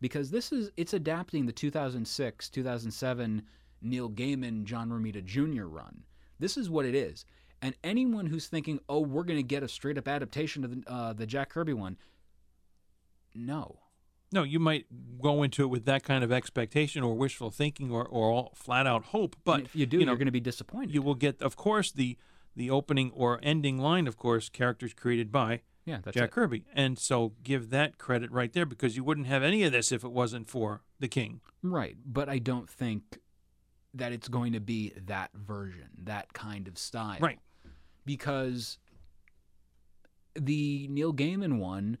Because 0.00 0.30
this 0.30 0.52
is, 0.52 0.70
it's 0.76 0.94
adapting 0.94 1.46
the 1.46 1.52
2006 1.52 2.48
2007 2.50 3.42
Neil 3.82 4.10
Gaiman, 4.10 4.64
John 4.64 4.90
Romita 4.90 5.24
Jr. 5.24 5.64
run. 5.64 6.02
This 6.38 6.56
is 6.56 6.68
what 6.68 6.84
it 6.84 6.94
is. 6.94 7.24
And 7.62 7.74
anyone 7.82 8.26
who's 8.26 8.48
thinking, 8.48 8.80
oh, 8.88 9.00
we're 9.00 9.24
going 9.24 9.38
to 9.38 9.42
get 9.42 9.62
a 9.62 9.68
straight 9.68 9.96
up 9.96 10.08
adaptation 10.08 10.64
of 10.64 10.70
the, 10.70 10.90
uh, 10.92 11.12
the 11.12 11.26
Jack 11.26 11.50
Kirby 11.50 11.72
one, 11.72 11.96
no. 13.34 13.78
No, 14.32 14.42
you 14.42 14.58
might 14.58 14.86
go 15.22 15.42
into 15.42 15.62
it 15.62 15.68
with 15.68 15.84
that 15.86 16.02
kind 16.02 16.24
of 16.24 16.32
expectation 16.32 17.02
or 17.02 17.14
wishful 17.14 17.50
thinking 17.50 17.90
or, 17.90 18.04
or 18.04 18.50
flat 18.54 18.86
out 18.86 19.06
hope. 19.06 19.36
But 19.44 19.54
And 19.54 19.66
if 19.66 19.76
you 19.76 19.86
do, 19.86 19.98
you 19.98 20.06
know, 20.06 20.12
are 20.12 20.16
going 20.16 20.26
to 20.26 20.32
be 20.32 20.40
disappointed. 20.40 20.92
you 20.92 21.00
will 21.00 21.14
get, 21.14 21.40
of 21.40 21.56
course, 21.56 21.92
the 21.92 22.18
the 22.56 22.70
opening 22.70 23.12
or 23.14 23.38
ending 23.42 23.78
line, 23.78 24.06
of 24.06 24.16
course, 24.16 24.48
characters 24.48 24.94
created 24.94 25.30
by 25.30 25.60
yeah, 25.86 25.98
that's 26.02 26.16
Jack 26.16 26.30
it. 26.30 26.32
Kirby, 26.32 26.64
and 26.74 26.98
so 26.98 27.34
give 27.44 27.70
that 27.70 27.96
credit 27.96 28.32
right 28.32 28.52
there 28.52 28.66
because 28.66 28.96
you 28.96 29.04
wouldn't 29.04 29.28
have 29.28 29.44
any 29.44 29.62
of 29.62 29.70
this 29.70 29.92
if 29.92 30.02
it 30.02 30.10
wasn't 30.10 30.48
for 30.48 30.82
the 30.98 31.06
King. 31.06 31.40
Right, 31.62 31.96
but 32.04 32.28
I 32.28 32.38
don't 32.38 32.68
think 32.68 33.20
that 33.94 34.12
it's 34.12 34.28
going 34.28 34.52
to 34.52 34.60
be 34.60 34.92
that 35.06 35.30
version, 35.32 35.88
that 36.02 36.32
kind 36.32 36.66
of 36.66 36.76
style. 36.76 37.18
Right. 37.20 37.38
Because 38.04 38.78
the 40.34 40.88
Neil 40.90 41.14
Gaiman 41.14 41.58
one 41.58 41.98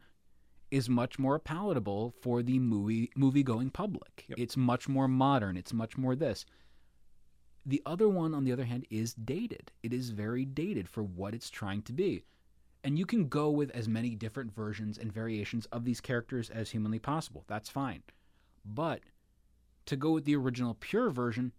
is 0.70 0.88
much 0.88 1.18
more 1.18 1.38
palatable 1.38 2.12
for 2.20 2.42
the 2.42 2.58
movie 2.58 3.10
movie 3.16 3.44
going 3.44 3.70
public. 3.70 4.24
Yep. 4.28 4.38
It's 4.38 4.56
much 4.56 4.88
more 4.88 5.06
modern, 5.06 5.56
it's 5.56 5.72
much 5.72 5.96
more 5.96 6.16
this. 6.16 6.44
The 7.68 7.82
other 7.84 8.08
one 8.08 8.32
on 8.32 8.44
the 8.44 8.52
other 8.52 8.64
hand 8.64 8.86
is 8.90 9.12
dated. 9.12 9.72
It 9.82 9.92
is 9.92 10.10
very 10.10 10.44
dated 10.44 10.88
for 10.88 11.02
what 11.02 11.34
it's 11.34 11.50
trying 11.50 11.82
to 11.82 11.92
be. 11.92 12.24
And 12.84 12.96
you 12.96 13.04
can 13.04 13.28
go 13.28 13.50
with 13.50 13.70
as 13.70 13.88
many 13.88 14.14
different 14.14 14.54
versions 14.54 14.96
and 14.96 15.12
variations 15.12 15.66
of 15.66 15.84
these 15.84 16.00
characters 16.00 16.48
as 16.48 16.70
humanly 16.70 17.00
possible. 17.00 17.44
That's 17.48 17.68
fine. 17.68 18.04
But 18.64 19.00
to 19.86 19.96
go 19.96 20.12
with 20.12 20.24
the 20.24 20.36
original 20.36 20.76
pure 20.78 21.10
version 21.10 21.50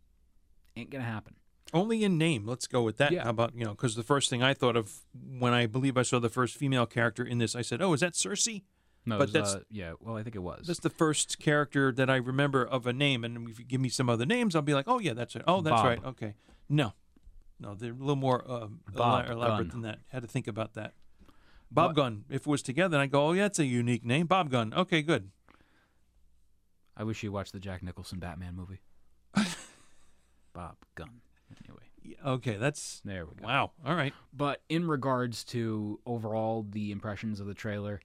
ain't 0.78 0.90
going 0.90 1.04
to 1.04 1.10
happen. 1.10 1.36
Only 1.74 2.06
in 2.06 2.18
name. 2.18 2.46
Let's 2.46 2.68
go 2.68 2.82
with 2.82 2.96
that. 2.98 3.12
Yeah. 3.12 3.26
How 3.26 3.32
about 3.32 3.54
you 3.54 3.66
know? 3.66 3.72
Because 3.72 3.96
the 3.96 4.04
first 4.04 4.30
thing 4.30 4.42
I 4.42 4.54
thought 4.54 4.78
of 4.78 5.02
when 5.14 5.54
I 5.54 5.66
believe 5.66 5.98
I 5.98 6.04
saw 6.04 6.20
the 6.20 6.30
first 6.30 6.56
female 6.56 6.86
character 6.86 7.26
in 7.26 7.40
this, 7.40 7.58
I 7.58 7.62
said, 7.62 7.82
"Oh, 7.82 7.92
is 7.92 8.00
that 8.00 8.14
Cersei?" 8.14 8.64
No, 9.08 9.18
But 9.18 9.28
was, 9.28 9.34
that's- 9.34 9.56
uh, 9.56 9.60
yeah, 9.72 9.94
well, 10.02 10.18
I 10.18 10.24
think 10.24 10.36
it 10.36 10.40
was. 10.44 10.68
That's 10.68 10.82
the 10.82 10.90
first 10.90 11.40
character 11.40 11.92
that 11.94 12.10
I 12.10 12.18
remember 12.18 12.64
of 12.66 12.86
a 12.86 12.94
name, 12.94 13.24
and 13.24 13.50
if 13.50 13.58
you 13.58 13.66
give 13.66 13.80
me 13.82 13.90
some 13.90 14.10
other 14.10 14.26
names, 14.26 14.54
I'll 14.56 14.62
be 14.62 14.74
like, 14.74 14.88
"Oh 14.88 15.00
yeah, 15.00 15.14
that's 15.14 15.36
it. 15.36 15.44
Oh, 15.48 15.62
that's 15.62 15.76
Bob. 15.78 15.86
right. 15.86 16.04
Okay." 16.06 16.34
No, 16.68 16.94
no, 17.60 17.74
they're 17.74 17.92
a 17.94 17.96
little 17.96 18.16
more 18.18 18.44
um, 18.52 18.82
Bob 18.94 19.26
ela- 19.26 19.34
elaborate 19.34 19.58
Gunn. 19.58 19.68
than 19.70 19.82
that. 19.90 20.00
Had 20.10 20.22
to 20.24 20.28
think 20.28 20.46
about 20.48 20.74
that. 20.74 20.94
Bob 21.72 21.92
But- 21.96 22.02
Gunn. 22.02 22.26
If 22.30 22.42
it 22.42 22.48
was 22.48 22.62
together, 22.62 22.98
I'd 23.00 23.12
go, 23.12 23.28
"Oh 23.30 23.32
yeah, 23.32 23.46
it's 23.46 23.60
a 23.60 23.66
unique 23.66 24.04
name, 24.06 24.28
Bob 24.28 24.50
Gunn." 24.52 24.74
Okay, 24.74 25.02
good. 25.02 25.32
I 26.98 27.04
wish 27.06 27.24
you 27.24 27.32
watched 27.32 27.54
the 27.54 27.60
Jack 27.60 27.82
Nicholson 27.84 28.20
Batman 28.20 28.56
movie. 28.56 28.82
Bob 30.54 30.76
Gunn. 30.96 31.22
Anyway, 31.64 32.18
Okay, 32.26 32.58
that's 32.58 33.02
there 33.06 33.26
we 33.26 33.36
go. 33.36 33.46
wow. 33.48 33.72
All 33.86 33.96
right. 33.96 34.14
But 34.34 34.62
in 34.70 34.88
regards 34.88 35.44
to 35.46 36.00
overall 36.06 36.66
the 36.70 36.92
impressions 36.92 37.40
of 37.40 37.48
the 37.48 37.54
trailer, 37.54 38.02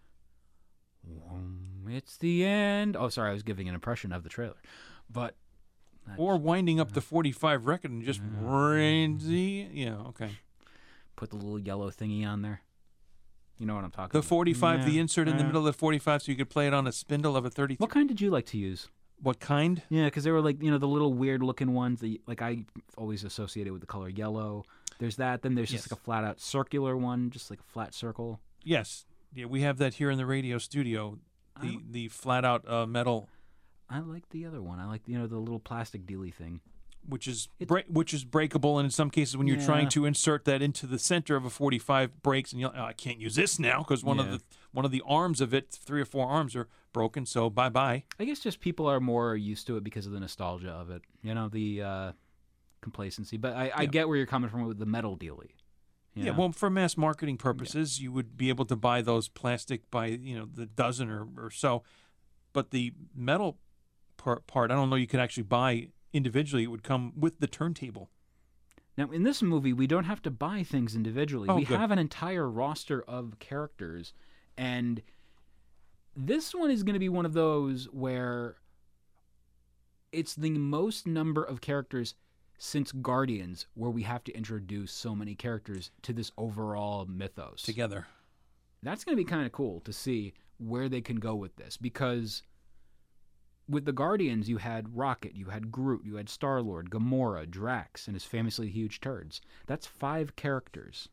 it's 1.88 2.16
the 2.18 2.44
end. 2.44 2.96
Oh, 2.96 3.08
sorry, 3.08 3.30
I 3.30 3.32
was 3.32 3.42
giving 3.42 3.68
an 3.68 3.74
impression 3.74 4.12
of 4.12 4.22
the 4.22 4.28
trailer. 4.28 4.60
But 5.10 5.34
Or 6.16 6.36
winding 6.36 6.80
up 6.80 6.92
the 6.92 7.00
45 7.00 7.66
record 7.66 7.90
and 7.90 8.02
just 8.02 8.20
crazy. 8.44 9.68
Yeah, 9.72 9.96
okay. 10.08 10.30
put 11.16 11.30
the 11.30 11.36
little 11.36 11.58
yellow 11.58 11.90
thingy 11.90 12.26
on 12.26 12.42
there. 12.42 12.62
You 13.58 13.66
know 13.66 13.74
what 13.76 13.84
I'm 13.84 13.90
talking 13.92 14.10
The 14.12 14.18
about. 14.18 14.28
45, 14.28 14.84
the 14.86 14.98
insert 14.98 15.28
in 15.28 15.36
the 15.36 15.44
middle 15.44 15.60
of 15.60 15.66
the 15.66 15.78
45 15.78 16.22
so 16.22 16.32
you 16.32 16.36
could 16.38 16.50
play 16.50 16.66
it 16.66 16.74
on 16.74 16.86
a 16.88 16.92
spindle 16.92 17.36
of 17.36 17.44
a 17.44 17.50
33. 17.50 17.76
What 17.84 17.90
kind 17.90 18.08
did 18.08 18.20
you 18.20 18.30
like 18.30 18.46
to 18.46 18.58
use? 18.58 18.88
What 19.20 19.38
kind? 19.38 19.82
Yeah, 19.88 20.06
because 20.06 20.24
they 20.24 20.32
were 20.32 20.40
like 20.40 20.60
you 20.60 20.70
know 20.72 20.78
the 20.78 20.88
little 20.88 21.14
weird 21.14 21.44
looking 21.44 21.72
ones 21.74 22.00
that 22.00 22.08
you- 22.08 22.18
like 22.26 22.42
I 22.42 22.64
always 22.96 23.22
associated 23.22 23.72
with 23.72 23.80
the 23.80 23.86
color 23.86 24.08
yellow. 24.08 24.64
There's 24.98 25.14
that. 25.16 25.42
Then 25.42 25.54
there's 25.54 25.70
just 25.70 25.84
Yes. 25.86 25.92
like 25.92 26.00
a 26.00 26.02
flat 26.02 26.24
out 26.24 26.40
circular 26.40 26.96
one, 26.96 27.30
just 27.30 27.48
like 27.50 27.60
a 27.60 27.72
flat 27.72 27.94
circle. 27.94 28.40
Yes. 28.64 29.04
Yeah, 29.34 29.46
we 29.46 29.62
have 29.62 29.78
that 29.78 29.94
here 29.94 30.10
in 30.10 30.18
the 30.18 30.26
radio 30.26 30.58
studio. 30.58 31.18
The 31.60 31.78
the 31.90 32.08
flat 32.08 32.44
out 32.44 32.66
uh, 32.68 32.86
metal 32.86 33.28
I 33.90 33.98
like 34.00 34.28
the 34.30 34.46
other 34.46 34.62
one. 34.62 34.78
I 34.78 34.86
like 34.86 35.02
you 35.06 35.18
know 35.18 35.26
the 35.26 35.38
little 35.38 35.60
plastic 35.60 36.06
dealy 36.06 36.32
thing. 36.32 36.60
which 37.06 37.26
is 37.28 37.48
break, 37.66 37.84
which 37.88 38.14
is 38.14 38.24
breakable 38.24 38.78
and 38.78 38.86
in 38.86 38.90
some 38.90 39.10
cases 39.10 39.36
when 39.36 39.46
you're 39.46 39.56
trying 39.60 39.88
to 39.90 40.06
insert 40.06 40.44
that 40.46 40.62
into 40.62 40.86
the 40.86 40.98
center 40.98 41.36
of 41.36 41.44
a 41.44 41.50
45 41.50 42.22
breaks 42.22 42.52
and 42.52 42.60
you're 42.60 42.70
like, 42.70 42.78
oh, 42.78 42.84
I 42.84 42.92
can't 42.94 43.18
use 43.20 43.34
this 43.34 43.58
now 43.58 43.78
because 43.78 44.02
one 44.04 44.16
Yeah. 44.18 44.24
of 44.24 44.30
the 44.30 44.40
one 44.72 44.84
of 44.86 44.90
the 44.92 45.02
arms 45.06 45.40
of 45.42 45.52
it, 45.52 45.70
three 45.70 46.00
or 46.00 46.04
four 46.06 46.26
arms 46.26 46.56
are 46.56 46.68
broken, 46.94 47.26
so 47.26 47.50
bye-bye. 47.50 48.04
I 48.18 48.24
guess 48.24 48.40
just 48.40 48.60
people 48.60 48.86
are 48.86 49.00
more 49.00 49.36
used 49.36 49.66
to 49.66 49.76
it 49.76 49.84
because 49.84 50.06
of 50.06 50.12
the 50.12 50.20
nostalgia 50.20 50.70
of 50.70 50.90
it. 50.90 51.02
You 51.22 51.34
know 51.34 51.48
the 51.48 51.82
uh, 51.82 52.12
complacency. 52.80 53.36
But 53.36 53.54
I, 53.54 53.68
I 53.74 53.82
Yeah. 53.82 53.86
get 53.86 54.08
where 54.08 54.16
you're 54.16 54.26
coming 54.26 54.48
from 54.48 54.64
with 54.66 54.78
the 54.78 54.86
metal 54.86 55.16
dealy. 55.16 55.50
You 56.14 56.24
Yeah, 56.24 56.32
well, 56.32 56.52
for 56.52 56.68
mass 56.68 56.96
marketing 56.96 57.36
purposes, 57.36 58.00
you 58.00 58.12
would 58.12 58.36
be 58.36 58.48
able 58.48 58.64
to 58.66 58.76
buy 58.76 59.02
those 59.02 59.28
plastic 59.28 59.90
by 59.90 60.06
you 60.06 60.38
know 60.38 60.46
the 60.52 60.66
dozen 60.66 61.10
or, 61.10 61.26
or 61.36 61.50
so, 61.50 61.82
but 62.52 62.70
the 62.70 62.92
metal 63.14 63.58
part, 64.16 64.46
part, 64.46 64.70
I 64.70 64.74
don't 64.74 64.90
know. 64.90 64.96
You 64.96 65.06
could 65.06 65.20
actually 65.20 65.44
buy 65.44 65.88
individually. 66.12 66.64
It 66.64 66.68
would 66.68 66.82
come 66.82 67.12
with 67.16 67.40
the 67.40 67.46
turntable. 67.46 68.10
Now, 68.96 69.10
in 69.10 69.22
this 69.22 69.40
movie, 69.40 69.72
we 69.72 69.86
don't 69.86 70.04
have 70.04 70.20
to 70.22 70.30
buy 70.30 70.62
things 70.62 70.94
individually. 70.94 71.48
Oh, 71.48 71.56
we 71.56 71.64
good. 71.64 71.78
have 71.78 71.90
an 71.90 71.98
entire 71.98 72.48
roster 72.48 73.02
of 73.02 73.38
characters, 73.38 74.12
and 74.56 75.02
this 76.14 76.54
one 76.54 76.70
is 76.70 76.82
going 76.82 76.92
to 76.92 77.00
be 77.00 77.08
one 77.08 77.24
of 77.24 77.32
those 77.32 77.86
where 77.86 78.56
it's 80.12 80.34
the 80.34 80.50
most 80.50 81.06
number 81.06 81.42
of 81.42 81.62
characters 81.62 82.14
since 82.64 82.92
Guardians, 82.92 83.66
where 83.74 83.90
we 83.90 84.04
have 84.04 84.22
to 84.22 84.32
introduce 84.36 84.92
so 84.92 85.16
many 85.16 85.34
characters 85.34 85.90
to 86.02 86.12
this 86.12 86.30
overall 86.38 87.04
mythos. 87.06 87.60
together. 87.60 88.06
That's 88.84 89.02
going 89.02 89.18
to 89.18 89.24
be 89.24 89.28
kind 89.28 89.44
of 89.44 89.50
cool 89.50 89.80
to 89.80 89.92
see 89.92 90.34
where 90.58 90.88
they 90.88 91.00
can 91.00 91.16
go 91.16 91.34
with 91.34 91.56
this 91.56 91.76
because 91.76 92.44
with 93.68 93.84
the 93.84 93.92
Guardians, 93.92 94.48
you 94.48 94.58
had 94.58 94.96
Rocket, 94.96 95.34
you 95.34 95.46
had 95.46 95.72
Groot, 95.72 96.04
you 96.04 96.14
had 96.14 96.28
Star 96.28 96.62
Lord, 96.62 96.88
Gamora, 96.88 97.50
Drax, 97.50 98.06
and 98.06 98.14
his 98.14 98.22
famously 98.22 98.68
huge 98.68 99.00
turds. 99.00 99.40
That's 99.66 99.88
five 99.88 100.36
characters. 100.36 101.08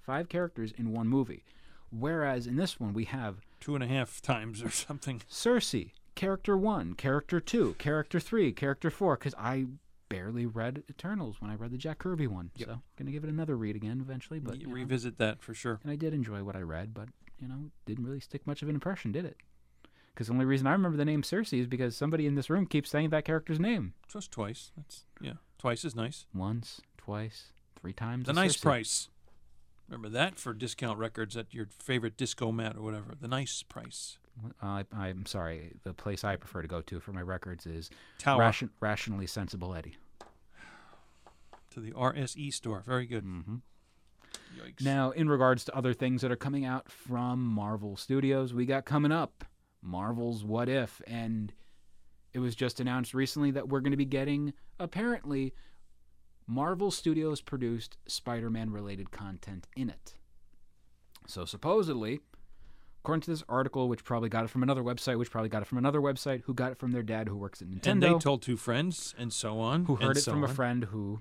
Five 0.00 0.28
characters 0.28 0.70
in 0.78 0.92
one 0.92 1.08
movie. 1.08 1.44
Whereas 1.90 2.46
in 2.46 2.54
this 2.54 2.78
one, 2.78 2.94
we 2.94 3.06
have 3.06 3.40
two 3.58 3.74
and 3.74 3.82
a 3.82 3.88
half 3.88 4.22
times 4.22 4.62
or 4.62 4.70
something. 4.70 5.22
Cersei, 5.28 5.90
character 6.14 6.56
one, 6.56 6.94
character 6.94 7.40
two, 7.40 7.74
character 7.78 8.20
three, 8.20 8.52
character 8.52 8.90
four. 8.90 9.16
Because 9.16 9.34
I 9.36 9.66
barely 10.12 10.46
read 10.46 10.82
Eternals 10.90 11.40
when 11.40 11.50
I 11.50 11.54
read 11.54 11.70
the 11.70 11.78
Jack 11.78 11.98
Kirby 11.98 12.26
one, 12.26 12.50
so 12.58 12.80
gonna 12.96 13.10
give 13.10 13.24
it 13.24 13.30
another 13.30 13.56
read 13.56 13.76
again 13.76 14.00
eventually. 14.00 14.38
But 14.38 14.54
You 14.56 14.60
you 14.62 14.66
know, 14.68 14.74
revisit 14.74 15.18
that 15.18 15.42
for 15.42 15.54
sure. 15.54 15.80
and 15.82 15.90
I 15.90 15.96
did 15.96 16.14
enjoy 16.14 16.42
what 16.44 16.56
I 16.56 16.60
read, 16.60 16.94
but 16.94 17.08
you 17.38 17.48
know, 17.48 17.70
didn't 17.86 18.04
really 18.04 18.20
stick 18.20 18.46
much 18.46 18.62
of 18.62 18.68
an 18.68 18.74
impression, 18.76 19.10
did 19.12 19.24
it? 19.24 19.36
Because 20.14 20.26
the 20.28 20.34
only 20.34 20.44
reason 20.44 20.66
I 20.66 20.72
remember 20.72 20.96
the 20.98 21.04
name 21.06 21.22
Cersei 21.22 21.58
is 21.60 21.66
because 21.66 21.96
somebody 21.96 22.26
in 22.26 22.34
this 22.34 22.50
room 22.50 22.66
keeps 22.66 22.90
saying 22.90 23.10
that 23.10 23.24
character's 23.24 23.58
name 23.58 23.94
Just 24.08 24.30
twice. 24.30 24.70
That's 24.76 25.04
yeah, 25.20 25.34
twice 25.58 25.84
is 25.84 25.96
nice. 25.96 26.26
once, 26.34 26.80
twice, 26.98 27.52
three 27.80 27.94
times. 27.94 28.26
The 28.26 28.32
nice 28.34 28.56
Cersei. 28.56 28.62
price. 28.62 29.08
Remember 29.88 30.08
that 30.10 30.38
for 30.38 30.54
discount 30.54 30.98
records 30.98 31.36
at 31.36 31.52
your 31.52 31.66
favorite 31.78 32.16
disco 32.16 32.52
mat 32.52 32.76
or 32.76 32.82
whatever. 32.82 33.14
The 33.20 33.28
nice 33.28 33.62
price. 33.62 34.18
Uh, 34.44 34.48
I, 34.62 34.84
I'm 34.96 35.26
sorry. 35.26 35.72
The 35.82 35.92
place 35.92 36.24
I 36.24 36.36
prefer 36.36 36.62
to 36.62 36.68
go 36.68 36.80
to 36.82 37.00
for 37.00 37.12
my 37.12 37.20
records 37.20 37.66
is 37.66 37.90
Ration, 38.26 38.70
Rationally 38.80 39.26
Sensible 39.26 39.74
Eddie. 39.74 39.96
To 41.72 41.80
the 41.80 41.92
RSE 41.92 42.52
store. 42.52 42.82
Very 42.86 43.06
good. 43.06 43.24
hmm 43.24 43.56
Yikes. 44.56 44.82
Now, 44.82 45.10
in 45.10 45.28
regards 45.28 45.64
to 45.64 45.76
other 45.76 45.92
things 45.92 46.22
that 46.22 46.30
are 46.30 46.36
coming 46.36 46.64
out 46.64 46.90
from 46.90 47.40
Marvel 47.44 47.96
Studios, 47.96 48.54
we 48.54 48.64
got 48.66 48.84
coming 48.84 49.12
up 49.12 49.44
Marvel's 49.82 50.44
What 50.44 50.68
If, 50.68 51.00
and 51.06 51.52
it 52.32 52.38
was 52.38 52.54
just 52.54 52.80
announced 52.80 53.12
recently 53.14 53.50
that 53.50 53.68
we're 53.68 53.80
going 53.80 53.90
to 53.92 53.96
be 53.96 54.04
getting 54.04 54.52
apparently 54.78 55.52
Marvel 56.46 56.90
Studios 56.90 57.40
produced 57.40 57.96
Spider-Man 58.06 58.70
related 58.70 59.10
content 59.10 59.66
in 59.76 59.90
it. 59.90 60.14
So 61.26 61.44
supposedly, 61.44 62.20
according 63.02 63.22
to 63.22 63.30
this 63.30 63.44
article, 63.48 63.88
which 63.88 64.04
probably 64.04 64.28
got 64.28 64.44
it 64.44 64.50
from 64.50 64.62
another 64.62 64.82
website, 64.82 65.18
which 65.18 65.30
probably 65.30 65.48
got 65.50 65.62
it 65.62 65.66
from 65.66 65.78
another 65.78 66.00
website, 66.00 66.42
who 66.44 66.54
got 66.54 66.72
it 66.72 66.78
from 66.78 66.92
their 66.92 67.02
dad 67.02 67.28
who 67.28 67.36
works 67.36 67.62
at 67.62 67.68
Nintendo, 67.68 67.86
and 67.86 68.02
they 68.02 68.14
told 68.18 68.42
two 68.42 68.56
friends, 68.56 69.14
and 69.18 69.32
so 69.32 69.60
on. 69.60 69.84
who 69.84 69.94
and 69.96 70.04
heard 70.04 70.16
it 70.16 70.20
so 70.22 70.32
from 70.32 70.44
a 70.44 70.48
friend 70.48 70.84
who 70.84 71.20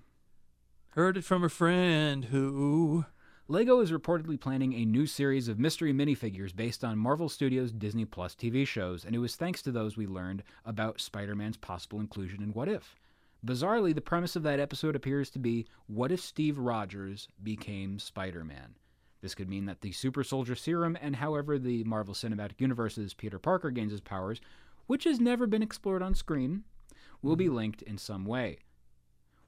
Heard 0.95 1.15
it 1.15 1.23
from 1.23 1.41
a 1.41 1.47
friend 1.47 2.25
who. 2.25 3.05
Lego 3.47 3.79
is 3.79 3.93
reportedly 3.93 4.37
planning 4.37 4.73
a 4.73 4.83
new 4.83 5.05
series 5.05 5.47
of 5.47 5.57
mystery 5.57 5.93
minifigures 5.93 6.53
based 6.53 6.83
on 6.83 6.97
Marvel 6.97 7.29
Studios' 7.29 7.71
Disney 7.71 8.03
Plus 8.03 8.35
TV 8.35 8.67
shows, 8.67 9.05
and 9.05 9.15
it 9.15 9.19
was 9.19 9.37
thanks 9.37 9.61
to 9.61 9.71
those 9.71 9.95
we 9.95 10.05
learned 10.05 10.43
about 10.65 10.99
Spider 10.99 11.33
Man's 11.33 11.55
possible 11.55 12.01
inclusion 12.01 12.43
in 12.43 12.51
What 12.51 12.67
If. 12.67 12.97
Bizarrely, 13.45 13.95
the 13.95 14.01
premise 14.01 14.35
of 14.35 14.43
that 14.43 14.59
episode 14.59 14.97
appears 14.97 15.29
to 15.29 15.39
be 15.39 15.65
what 15.87 16.11
if 16.11 16.19
Steve 16.19 16.57
Rogers 16.57 17.29
became 17.41 17.97
Spider 17.97 18.43
Man? 18.43 18.75
This 19.21 19.33
could 19.33 19.47
mean 19.47 19.67
that 19.67 19.79
the 19.79 19.93
super 19.93 20.25
soldier 20.25 20.55
serum 20.55 20.97
and 21.01 21.15
however 21.15 21.57
the 21.57 21.85
Marvel 21.85 22.13
Cinematic 22.13 22.59
Universe's 22.59 23.13
Peter 23.13 23.39
Parker 23.39 23.71
gains 23.71 23.93
his 23.93 24.01
powers, 24.01 24.41
which 24.87 25.05
has 25.05 25.21
never 25.21 25.47
been 25.47 25.63
explored 25.63 26.03
on 26.03 26.15
screen, 26.15 26.65
will 27.21 27.37
be 27.37 27.45
mm-hmm. 27.45 27.55
linked 27.55 27.81
in 27.81 27.97
some 27.97 28.25
way. 28.25 28.57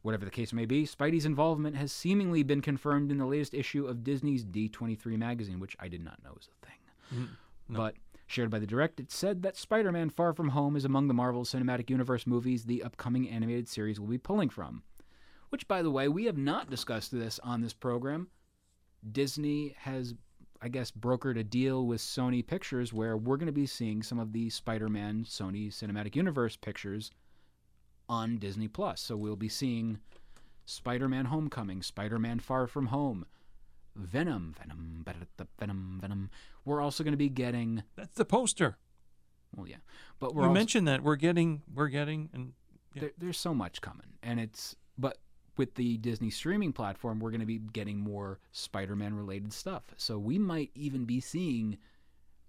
Whatever 0.03 0.25
the 0.25 0.31
case 0.31 0.51
may 0.51 0.65
be, 0.65 0.85
Spidey's 0.85 1.25
involvement 1.25 1.77
has 1.77 1.91
seemingly 1.91 2.43
been 2.43 2.61
confirmed 2.61 3.09
in 3.09 3.17
the 3.17 3.25
latest 3.25 3.53
issue 3.53 3.87
of 3.87 4.03
Disney's 4.03 4.43
D23 4.43 5.17
magazine, 5.17 5.61
which 5.61 5.77
I 5.79 5.87
did 5.87 6.03
not 6.03 6.21
know 6.23 6.31
was 6.35 6.49
a 6.49 6.65
thing. 6.65 6.75
Mm, 7.21 7.27
but 7.69 7.95
shared 8.27 8.49
by 8.49 8.59
the 8.59 8.67
Direct, 8.67 8.99
it 8.99 9.11
said 9.11 9.43
that 9.43 9.55
Spider 9.55 9.93
Man 9.93 10.09
Far 10.09 10.33
From 10.33 10.49
Home 10.49 10.75
is 10.75 10.83
among 10.83 11.07
the 11.07 11.13
Marvel 11.13 11.45
Cinematic 11.45 11.89
Universe 11.89 12.27
movies 12.27 12.65
the 12.65 12.83
upcoming 12.83 13.29
animated 13.29 13.69
series 13.69 13.97
will 13.97 14.07
be 14.07 14.17
pulling 14.17 14.49
from. 14.49 14.83
Which, 15.49 15.69
by 15.69 15.81
the 15.81 15.91
way, 15.91 16.09
we 16.09 16.25
have 16.25 16.37
not 16.37 16.69
discussed 16.69 17.11
this 17.11 17.39
on 17.39 17.61
this 17.61 17.73
program. 17.73 18.27
Disney 19.09 19.73
has, 19.77 20.15
I 20.61 20.67
guess, 20.67 20.91
brokered 20.91 21.39
a 21.39 21.45
deal 21.45 21.85
with 21.85 22.01
Sony 22.01 22.45
Pictures 22.45 22.91
where 22.91 23.15
we're 23.15 23.37
going 23.37 23.45
to 23.45 23.53
be 23.53 23.67
seeing 23.67 24.03
some 24.03 24.19
of 24.19 24.33
the 24.33 24.49
Spider 24.49 24.89
Man 24.89 25.23
Sony 25.23 25.69
Cinematic 25.69 26.15
Universe 26.17 26.57
pictures 26.57 27.11
on 28.09 28.37
Disney 28.37 28.67
Plus. 28.67 29.01
So 29.01 29.15
we'll 29.15 29.35
be 29.35 29.49
seeing 29.49 29.99
Spider-Man: 30.65 31.25
Homecoming, 31.25 31.81
Spider-Man: 31.81 32.39
Far 32.39 32.67
From 32.67 32.87
Home, 32.87 33.25
Venom, 33.95 34.55
Venom, 34.59 35.05
Venom, 35.59 35.99
Venom. 36.01 36.29
We're 36.65 36.81
also 36.81 37.03
going 37.03 37.13
to 37.13 37.17
be 37.17 37.29
getting, 37.29 37.83
That's 37.95 38.15
the 38.15 38.25
poster. 38.25 38.77
well, 39.55 39.67
yeah, 39.67 39.77
but 40.19 40.33
we're 40.33 40.43
you 40.43 40.47
also, 40.47 40.59
mentioned 40.59 40.87
that 40.87 41.03
we're 41.03 41.15
getting, 41.15 41.61
we're 41.73 41.89
getting, 41.89 42.29
and 42.33 42.53
yeah. 42.93 43.01
there, 43.01 43.11
there's 43.17 43.37
so 43.37 43.53
much 43.53 43.81
coming, 43.81 44.13
and 44.21 44.39
it's 44.39 44.75
but 44.97 45.17
with 45.57 45.75
the 45.75 45.97
Disney 45.97 46.29
streaming 46.29 46.73
platform, 46.73 47.19
we're 47.19 47.29
going 47.29 47.39
to 47.41 47.45
be 47.45 47.59
getting 47.59 47.99
more 47.99 48.39
Spider-Man 48.51 49.13
related 49.13 49.53
stuff. 49.53 49.83
So 49.97 50.17
we 50.17 50.39
might 50.39 50.71
even 50.73 51.05
be 51.05 51.19
seeing 51.19 51.77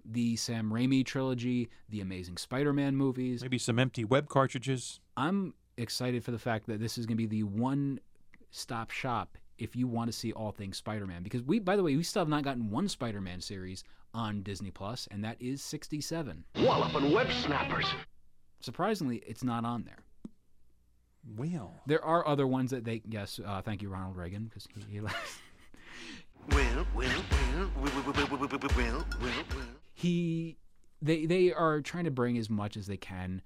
the 0.05 0.37
Sam 0.37 0.71
Raimi 0.71 1.05
trilogy, 1.05 1.69
the 1.89 2.01
Amazing 2.01 2.37
Spider-Man 2.37 2.97
movies, 2.97 3.43
maybe 3.43 3.59
some 3.59 3.79
empty 3.79 4.05
web 4.05 4.29
cartridges. 4.29 5.01
I'm 5.17 5.55
excited 5.77 6.25
for 6.25 6.31
the 6.31 6.39
fact 6.39 6.67
that 6.67 6.81
this 6.81 6.99
is 6.99 7.07
going 7.07 7.17
to 7.17 7.27
be 7.27 7.27
the 7.27 7.43
one 7.45 8.01
stop 8.51 8.91
shop 8.91 9.37
if 9.59 9.77
you 9.77 9.87
want 9.87 10.11
to 10.11 10.17
see 10.17 10.33
all 10.33 10.51
things 10.53 10.77
Spider-Man 10.77 11.23
because 11.23 11.43
we 11.43 11.59
by 11.59 11.77
the 11.77 11.83
way, 11.83 11.97
we 11.97 12.03
still 12.03 12.21
have 12.21 12.29
not 12.29 12.45
gotten 12.45 12.71
one 12.71 12.89
Spider-Man 12.89 13.41
series 13.41 13.85
on 14.13 14.43
Disney 14.43 14.71
Plus 14.71 15.09
and 15.11 15.25
that 15.25 15.37
is 15.41 15.63
67. 15.63 16.45
Walloping 16.61 17.13
web 17.13 17.31
snappers. 17.31 17.87
Surprisingly, 18.61 19.23
it's 19.27 19.45
not 19.45 19.65
on 19.65 19.85
there. 19.85 19.99
Well, 21.37 21.83
There 21.87 22.05
are 22.05 22.27
other 22.27 22.47
ones 22.47 22.71
that 22.71 22.85
they 22.85 23.03
yes, 23.09 23.41
uh, 23.45 23.63
thank 23.63 23.83
you 23.83 23.89
Ronald 23.89 24.17
Reagan 24.17 24.45
because 24.45 24.69
he, 24.75 24.95
he 24.95 25.01
Well, 25.01 25.13
well, 26.51 26.87
well, 26.95 27.09
well, 27.55 27.71
well, 27.83 28.03
well, 28.05 28.13
well, 28.13 28.69
well, 28.77 29.05
well, 29.21 29.45
well. 29.57 29.74
He 29.95 30.59
they 31.01 31.25
they 31.27 31.53
are 31.53 31.81
trying 31.81 32.05
to 32.05 32.11
bring 32.11 32.37
as 32.37 32.51
much 32.51 32.77
as 32.77 32.87
they 32.87 32.97
can 32.97 33.41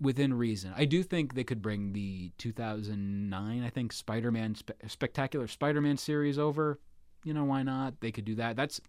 within 0.00 0.34
reason. 0.34 0.72
I 0.76 0.84
do 0.86 1.02
think 1.02 1.34
they 1.34 1.44
could 1.44 1.62
bring 1.62 1.92
the 1.92 2.32
2009, 2.38 3.62
I 3.62 3.70
think 3.70 3.92
Spider-Man 3.92 4.54
Spe- 4.56 4.72
Spectacular 4.88 5.46
Spider-Man 5.46 5.96
series 5.96 6.38
over. 6.38 6.80
You 7.22 7.32
know 7.32 7.44
why 7.44 7.62
not? 7.62 8.00
They 8.00 8.10
could 8.10 8.24
do 8.24 8.34
that. 8.36 8.56
That's 8.56 8.80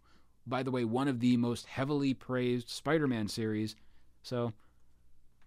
by 0.48 0.64
the 0.64 0.72
way 0.72 0.84
one 0.84 1.08
of 1.08 1.20
the 1.20 1.38
most 1.38 1.68
heavily 1.68 2.14
praised 2.14 2.70
Spider-Man 2.70 3.28
series. 3.28 3.76
So 4.24 4.54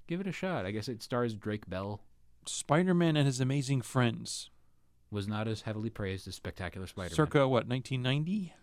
give 0.07 0.21
it 0.21 0.27
a 0.27 0.33
shot. 0.33 0.65
I 0.67 0.71
guess 0.71 0.89
it 0.89 1.03
stars 1.03 1.35
Drake 1.35 1.69
Bell. 1.69 2.01
Spider-Man 2.47 3.17
and 3.17 3.27
His 3.27 3.41
Amazing 3.41 3.83
Friends, 3.83 4.49
Was 5.11 5.29
not 5.29 5.47
as 5.49 5.63
heavily 5.63 5.91
praised 5.91 6.27
as 6.29 6.35
Spectacular 6.37 6.87
Spider-Man. 6.87 7.15
circa 7.15 7.47
what 7.49 7.67
1990, 7.69 8.55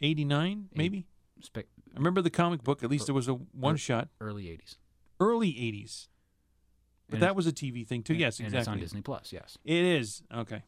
89, 0.00 0.68
maybe. 0.74 1.06
Spec- 1.40 1.66
I 1.94 1.96
remember 1.98 2.22
the 2.22 2.30
comic 2.30 2.62
book. 2.64 2.82
At 2.82 2.90
least 2.90 3.08
it 3.08 3.12
was 3.12 3.28
a 3.28 3.34
one 3.34 3.76
shot, 3.76 4.08
early 4.20 4.44
80s. 4.44 4.76
early 5.20 5.50
80s. 5.52 6.08
But 7.08 7.14
And 7.16 7.22
that 7.22 7.36
was 7.36 7.46
a 7.46 7.52
TV 7.52 7.86
thing 7.86 8.02
too. 8.02 8.14
yes, 8.14 8.34
exactly. 8.40 8.46
and 8.46 8.54
it's 8.60 8.68
on 8.68 8.78
Disney 8.80 9.00
Plus. 9.00 9.32
Yes. 9.32 9.56
It 9.64 9.82
is 9.82 10.22
okay. 10.34 10.62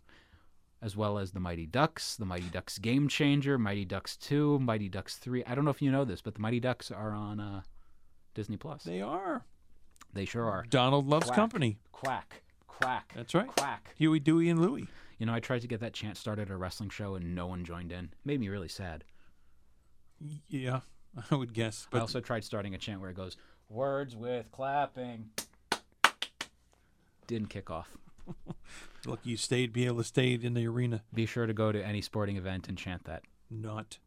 as 0.81 0.97
well 0.97 1.19
as 1.19 1.33
the 1.33 1.41
Mighty 1.41 1.67
Ducks, 1.67 2.17
the 2.17 2.25
Mighty 2.25 2.49
Ducks 2.49 2.79
Game 2.79 3.09
Changer, 3.09 3.59
Mighty 3.59 3.85
Ducks 3.85 4.17
2, 4.17 4.59
Mighty 4.61 4.89
Ducks 4.89 5.17
3. 5.17 5.45
I 5.45 5.55
don't 5.55 5.65
know 5.67 5.71
if 5.71 5.83
you 5.83 5.91
know 5.93 6.05
this, 6.07 6.23
but 6.23 6.35
the 6.35 6.41
Mighty 6.41 6.59
Ducks 6.61 6.91
are 6.91 7.11
on 7.13 7.41
uh, 7.41 7.63
Disney 8.35 8.57
Plus. 8.57 8.85
They, 8.85 9.03
are. 9.03 9.45
They 10.15 10.25
sure 10.25 10.49
are. 10.51 10.65
Donald 10.71 11.07
loves 11.07 11.27
Quack. 11.27 11.37
company. 11.37 11.79
Quack, 11.93 12.43
quack. 12.67 13.13
That's 13.15 13.35
right. 13.35 13.47
Quack. 13.49 13.91
Huey, 13.97 14.19
Dewey, 14.19 14.49
and 14.49 14.61
Louie. 14.63 14.89
You 15.19 15.27
know, 15.27 15.35
I 15.35 15.41
tried 15.41 15.61
to 15.61 15.69
get 15.69 15.81
that 15.81 15.93
chant 15.93 16.17
started 16.17 16.43
at 16.49 16.51
a 16.51 16.57
wrestling 16.57 16.89
show 16.89 17.15
and 17.17 17.35
no 17.35 17.47
one 17.47 17.63
joined 17.67 17.93
in. 17.93 18.15
Made 18.25 18.41
me 18.41 18.49
really 18.49 18.69
sad. 18.69 19.05
Yeah, 20.49 20.81
I 21.31 21.35
would 21.35 21.53
guess. 21.55 21.87
But 21.91 21.99
I 21.99 22.01
also 22.03 22.21
tried 22.21 22.45
starting 22.45 22.75
a 22.75 22.79
chant 22.79 23.01
where 23.01 23.11
it 23.11 23.17
goes, 23.17 23.37
words 23.69 24.15
with 24.17 24.51
clapping. 24.53 25.31
Didn't 27.27 27.49
kick 27.49 27.71
off. 27.71 27.97
look, 29.07 29.21
you 29.25 29.37
stayed, 29.37 29.73
be 29.73 29.87
able 29.87 29.99
to 29.99 30.05
stay 30.05 30.35
in 30.35 30.55
the 30.55 30.67
arena. 30.67 31.03
Be 31.15 31.27
sure 31.27 31.47
to 31.47 31.55
go 31.55 31.73
to 31.73 31.85
any 31.85 32.01
sporting 32.03 32.37
event 32.37 32.69
and 32.69 32.77
chant 32.77 33.05
that. 33.05 33.23
Not. 33.51 33.99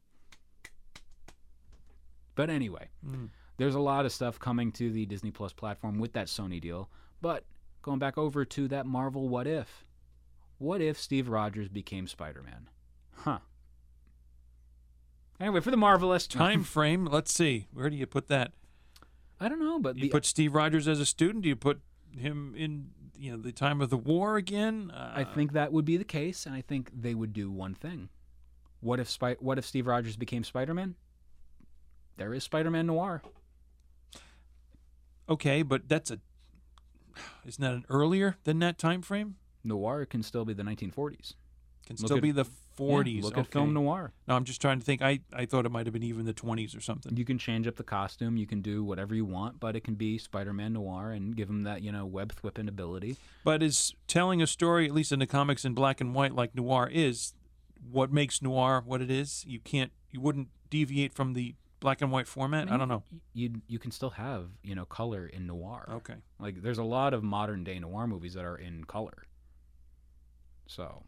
But 2.35 2.49
anyway, 2.49 2.89
Mm. 3.05 3.29
there's 3.57 3.75
a 3.75 3.79
lot 3.79 4.05
of 4.05 4.11
stuff 4.11 4.39
coming 4.39 4.71
to 4.73 4.91
the 4.91 5.05
Disney 5.05 5.31
Plus 5.31 5.53
platform 5.53 5.99
with 5.99 6.13
that 6.13 6.27
Sony 6.27 6.59
deal. 6.59 6.89
But 7.21 7.45
going 7.81 7.99
back 7.99 8.17
over 8.17 8.43
to 8.45 8.67
that 8.69 8.85
Marvel 8.85 9.29
What 9.29 9.47
If. 9.47 9.85
What 10.57 10.81
if 10.81 10.99
Steve 10.99 11.29
Rogers 11.29 11.69
became 11.69 12.07
Spider 12.07 12.41
Man? 12.41 12.69
Anyway, 15.39 15.59
for 15.59 15.71
the 15.71 15.77
Marvelous 15.77 16.27
Time 16.27 16.63
frame. 16.75 17.05
Let's 17.05 17.33
see. 17.33 17.67
Where 17.73 17.89
do 17.89 17.95
you 17.95 18.05
put 18.05 18.27
that? 18.27 18.51
I 19.39 19.49
don't 19.49 19.59
know, 19.59 19.79
but 19.79 19.95
Do 19.95 20.01
you 20.01 20.07
the, 20.07 20.11
put 20.11 20.25
Steve 20.25 20.53
Rogers 20.55 20.87
as 20.87 20.99
a 20.99 21.05
student? 21.05 21.43
Do 21.43 21.49
you 21.49 21.55
put 21.55 21.81
him 22.17 22.53
in 22.55 22.91
you 23.17 23.31
know 23.31 23.37
the 23.37 23.51
time 23.51 23.81
of 23.81 23.89
the 23.89 23.97
war 23.97 24.37
again? 24.37 24.91
Uh, 24.91 25.11
I 25.15 25.23
think 25.23 25.53
that 25.53 25.73
would 25.73 25.85
be 25.85 25.97
the 25.97 26.03
case, 26.05 26.45
and 26.45 26.55
I 26.55 26.61
think 26.61 26.89
they 26.93 27.13
would 27.13 27.33
do 27.33 27.51
one 27.51 27.73
thing. 27.73 28.09
What 28.79 28.99
if 28.99 29.09
Spy- 29.09 29.37
What 29.39 29.57
if 29.57 29.65
Steve 29.65 29.87
Rogers 29.87 30.15
became 30.15 30.43
Spider 30.43 30.73
Man? 30.73 30.95
There 32.17 32.33
is 32.33 32.43
Spider 32.43 32.69
Man 32.71 32.85
Noir. 32.87 33.21
okay, 35.27 35.61
but 35.63 35.87
that's 35.89 36.11
a 36.11 36.19
isn't 37.45 37.61
that 37.61 37.73
an 37.73 37.85
earlier 37.89 38.37
than 38.43 38.59
that 38.59 38.77
time 38.77 39.01
frame? 39.01 39.35
Noir 39.63 40.05
can 40.05 40.23
still 40.23 40.45
be 40.45 40.53
the 40.53 40.63
1940s. 40.63 41.33
Can 41.85 41.95
Look 41.97 42.07
still 42.07 42.17
at- 42.17 42.23
be 42.23 42.31
the 42.31 42.45
Yeah, 42.45 42.49
40s. 42.77 43.21
look 43.23 43.33
okay. 43.33 43.41
at 43.41 43.47
film 43.51 43.73
noir. 43.73 44.13
No, 44.27 44.35
I'm 44.35 44.45
just 44.45 44.59
trying 44.61 44.79
to 44.79 44.85
think. 44.85 45.01
I, 45.01 45.19
I 45.33 45.45
thought 45.45 45.65
it 45.65 45.71
might 45.71 45.85
have 45.85 45.93
been 45.93 46.01
even 46.03 46.25
the 46.25 46.33
20s 46.33 46.75
or 46.75 46.81
something. 46.81 47.15
You 47.15 47.25
can 47.25 47.37
change 47.37 47.67
up 47.67 47.75
the 47.75 47.83
costume. 47.83 48.35
You 48.37 48.47
can 48.47 48.61
do 48.61 48.83
whatever 48.83 49.13
you 49.13 49.25
want, 49.25 49.59
but 49.59 49.75
it 49.75 49.83
can 49.83 49.95
be 49.95 50.17
Spider-Man 50.17 50.73
noir 50.73 51.11
and 51.11 51.35
give 51.35 51.49
him 51.49 51.63
that 51.63 51.81
you 51.81 51.91
know 51.91 52.05
web 52.05 52.33
whipping 52.41 52.67
ability. 52.69 53.17
But 53.43 53.61
is 53.61 53.93
telling 54.07 54.41
a 54.41 54.47
story, 54.47 54.85
at 54.87 54.91
least 54.93 55.11
in 55.11 55.19
the 55.19 55.27
comics 55.27 55.65
in 55.65 55.73
black 55.73 55.99
and 56.01 56.15
white, 56.15 56.33
like 56.33 56.55
noir 56.55 56.89
is, 56.91 57.33
what 57.91 58.11
makes 58.11 58.41
noir 58.41 58.81
what 58.85 59.01
it 59.01 59.11
is? 59.11 59.43
You 59.45 59.59
can't, 59.59 59.91
you 60.09 60.21
wouldn't 60.21 60.47
deviate 60.69 61.13
from 61.13 61.33
the 61.33 61.53
black 61.81 62.01
and 62.01 62.11
white 62.13 62.27
format. 62.29 62.71
I 62.71 62.77
don't 62.77 62.87
know. 62.87 63.03
You 63.33 63.61
you 63.67 63.77
can 63.77 63.91
still 63.91 64.11
have 64.11 64.47
you 64.63 64.73
know 64.73 64.85
color 64.85 65.27
in 65.27 65.45
noir. 65.47 65.87
Okay. 65.95 66.15
Like 66.39 66.61
there's 66.63 66.77
a 66.77 66.83
lot 66.83 67.13
of 67.13 67.23
modern 67.23 67.63
day 67.65 67.77
noir 67.77 68.07
movies 68.07 68.33
that 68.35 68.45
are 68.45 68.55
in 68.55 68.85
color. 68.85 69.23
So, 70.65 71.03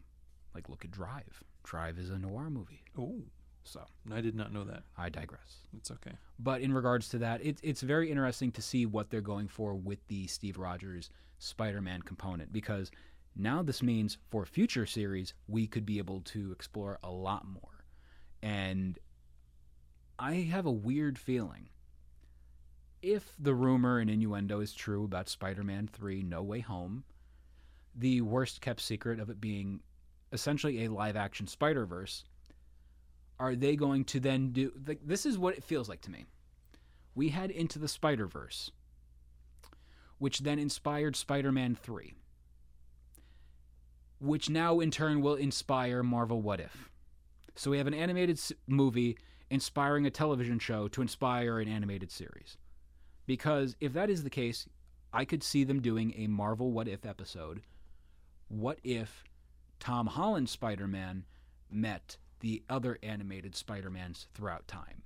like 0.56 0.68
look 0.68 0.84
at 0.84 0.90
Drive. 0.90 1.44
Drive 1.62 1.98
is 1.98 2.10
a 2.10 2.18
noir 2.18 2.50
movie. 2.50 2.82
Oh, 2.98 3.22
So 3.64 3.84
I 4.12 4.20
did 4.20 4.34
not 4.34 4.52
know 4.52 4.64
that. 4.64 4.84
I 4.96 5.08
digress. 5.08 5.58
It's 5.76 5.90
okay. 5.90 6.16
But 6.38 6.60
in 6.62 6.72
regards 6.72 7.08
to 7.10 7.18
that, 7.18 7.40
it's 7.44 7.60
it's 7.62 7.82
very 7.82 8.10
interesting 8.10 8.50
to 8.52 8.62
see 8.62 8.86
what 8.86 9.10
they're 9.10 9.20
going 9.20 9.48
for 9.48 9.74
with 9.74 9.98
the 10.08 10.26
Steve 10.26 10.58
Rogers 10.58 11.10
Spider-Man 11.38 12.02
component 12.02 12.52
because 12.52 12.90
now 13.36 13.62
this 13.62 13.82
means 13.82 14.16
for 14.30 14.46
future 14.46 14.86
series 14.86 15.34
we 15.46 15.66
could 15.66 15.84
be 15.84 15.98
able 15.98 16.22
to 16.22 16.52
explore 16.52 16.98
a 17.02 17.10
lot 17.10 17.46
more. 17.46 17.84
And 18.42 18.98
I 20.18 20.34
have 20.34 20.64
a 20.64 20.72
weird 20.72 21.18
feeling 21.18 21.68
if 23.02 23.34
the 23.38 23.54
rumor 23.54 23.98
and 23.98 24.08
innuendo 24.10 24.60
is 24.60 24.72
true 24.72 25.04
about 25.04 25.28
Spider-Man 25.28 25.90
3 25.92 26.22
No 26.22 26.42
Way 26.42 26.60
Home, 26.60 27.04
the 27.94 28.20
worst 28.20 28.60
kept 28.60 28.80
secret 28.80 29.20
of 29.20 29.30
it 29.30 29.40
being 29.40 29.80
essentially 30.32 30.84
a 30.84 30.90
live 30.90 31.16
action 31.16 31.46
Spider-Verse 31.46 32.24
are 33.38 33.54
they 33.54 33.76
going 33.76 34.04
to 34.04 34.20
then 34.20 34.50
do 34.50 34.72
like 34.86 35.00
this 35.04 35.26
is 35.26 35.38
what 35.38 35.56
it 35.56 35.64
feels 35.64 35.88
like 35.88 36.00
to 36.02 36.10
me. 36.10 36.24
We 37.14 37.28
had 37.28 37.50
into 37.50 37.78
the 37.78 37.88
spider 37.88 38.26
verse 38.26 38.70
which 40.18 40.40
then 40.40 40.58
inspired 40.58 41.16
spider-man 41.16 41.74
3 41.74 42.14
which 44.18 44.48
now 44.48 44.80
in 44.80 44.90
turn 44.90 45.20
will 45.20 45.34
inspire 45.34 46.02
marvel 46.02 46.40
what 46.40 46.60
if. 46.60 46.90
So 47.54 47.70
we 47.70 47.78
have 47.78 47.86
an 47.86 47.94
animated 47.94 48.40
movie 48.66 49.18
inspiring 49.50 50.06
a 50.06 50.10
television 50.10 50.58
show 50.58 50.88
to 50.88 51.02
inspire 51.02 51.60
an 51.60 51.68
animated 51.68 52.10
series. 52.10 52.56
Because 53.26 53.76
if 53.80 53.92
that 53.92 54.10
is 54.10 54.24
the 54.24 54.30
case 54.30 54.66
i 55.12 55.24
could 55.24 55.42
see 55.42 55.64
them 55.64 55.80
doing 55.80 56.12
a 56.16 56.26
marvel 56.26 56.72
what 56.72 56.88
if 56.88 57.06
episode 57.06 57.62
what 58.48 58.78
if 58.84 59.24
tom 59.80 60.06
Holland 60.06 60.48
spider-man 60.48 61.24
met 61.70 62.16
the 62.40 62.62
other 62.68 62.98
animated 63.02 63.54
Spider-Mans 63.56 64.26
throughout 64.34 64.68
time. 64.68 65.02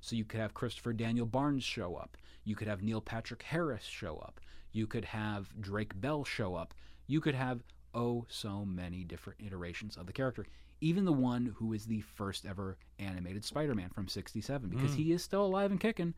So 0.00 0.16
you 0.16 0.24
could 0.24 0.40
have 0.40 0.54
Christopher 0.54 0.92
Daniel 0.92 1.26
Barnes 1.26 1.64
show 1.64 1.94
up. 1.94 2.16
You 2.44 2.56
could 2.56 2.68
have 2.68 2.82
Neil 2.82 3.00
Patrick 3.00 3.42
Harris 3.42 3.84
show 3.84 4.16
up. 4.16 4.40
You 4.72 4.86
could 4.86 5.04
have 5.04 5.48
Drake 5.60 5.98
Bell 6.00 6.24
show 6.24 6.54
up. 6.56 6.74
You 7.06 7.20
could 7.20 7.34
have 7.34 7.62
oh 7.94 8.26
so 8.28 8.64
many 8.64 9.04
different 9.04 9.40
iterations 9.44 9.96
of 9.96 10.06
the 10.06 10.12
character. 10.12 10.46
Even 10.80 11.04
the 11.04 11.12
one 11.12 11.54
who 11.56 11.72
is 11.72 11.86
the 11.86 12.00
first 12.00 12.44
ever 12.44 12.76
animated 12.98 13.44
Spider-Man 13.44 13.90
from 13.90 14.08
67 14.08 14.68
because 14.68 14.90
hmm. 14.90 14.96
he 14.96 15.12
is 15.12 15.22
still 15.22 15.46
alive 15.46 15.70
and 15.70 15.78
kicking. 15.78 16.14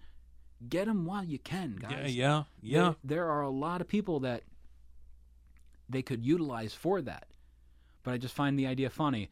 Get 0.66 0.88
him 0.88 1.04
while 1.04 1.24
you 1.24 1.38
can, 1.38 1.78
Yeah, 1.82 1.90
guys. 1.90 2.16
yeah, 2.16 2.42
yeah. 2.62 2.80
There, 2.80 2.94
there 3.04 3.30
are 3.30 3.42
a 3.42 3.50
lot 3.50 3.82
of 3.82 3.88
people 3.88 4.20
that 4.20 4.44
they 5.90 6.00
could 6.00 6.24
utilize 6.24 6.72
for 6.72 7.02
that. 7.02 7.26
But 8.04 8.14
I 8.14 8.18
just 8.18 8.34
find 8.34 8.56
the 8.56 8.66
idea 8.66 8.90
funny. 8.90 9.30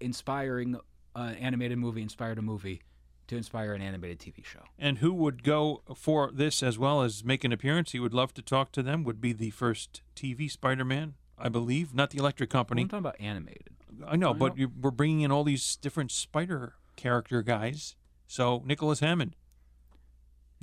Inspiring 0.00 0.76
an 1.14 1.34
animated 1.34 1.78
movie 1.78 2.02
inspired 2.02 2.38
a 2.38 2.42
movie 2.42 2.82
to 3.28 3.36
inspire 3.36 3.72
an 3.72 3.82
animated 3.82 4.18
TV 4.18 4.44
show. 4.44 4.62
And 4.78 4.98
who 4.98 5.12
would 5.12 5.42
go 5.42 5.82
for 5.94 6.30
this 6.32 6.62
as 6.62 6.78
well 6.78 7.02
as 7.02 7.24
make 7.24 7.44
an 7.44 7.52
appearance? 7.52 7.92
He 7.92 8.00
would 8.00 8.14
love 8.14 8.32
to 8.34 8.42
talk 8.42 8.72
to 8.72 8.82
them. 8.82 9.04
Would 9.04 9.20
be 9.20 9.32
the 9.32 9.50
first 9.50 10.02
TV 10.14 10.50
Spider-Man, 10.50 11.14
I 11.38 11.48
believe, 11.48 11.94
not 11.94 12.10
the 12.10 12.18
Electric 12.18 12.50
Company. 12.50 12.82
I'm 12.82 12.88
talking 12.88 13.00
about 13.00 13.20
animated. 13.20 13.70
I 14.06 14.16
know, 14.16 14.30
I 14.30 14.34
but 14.34 14.58
you, 14.58 14.70
we're 14.80 14.90
bringing 14.90 15.22
in 15.22 15.32
all 15.32 15.44
these 15.44 15.76
different 15.76 16.12
Spider 16.12 16.74
character 16.96 17.42
guys. 17.42 17.96
So 18.26 18.62
Nicholas 18.64 19.00
Hammond, 19.00 19.36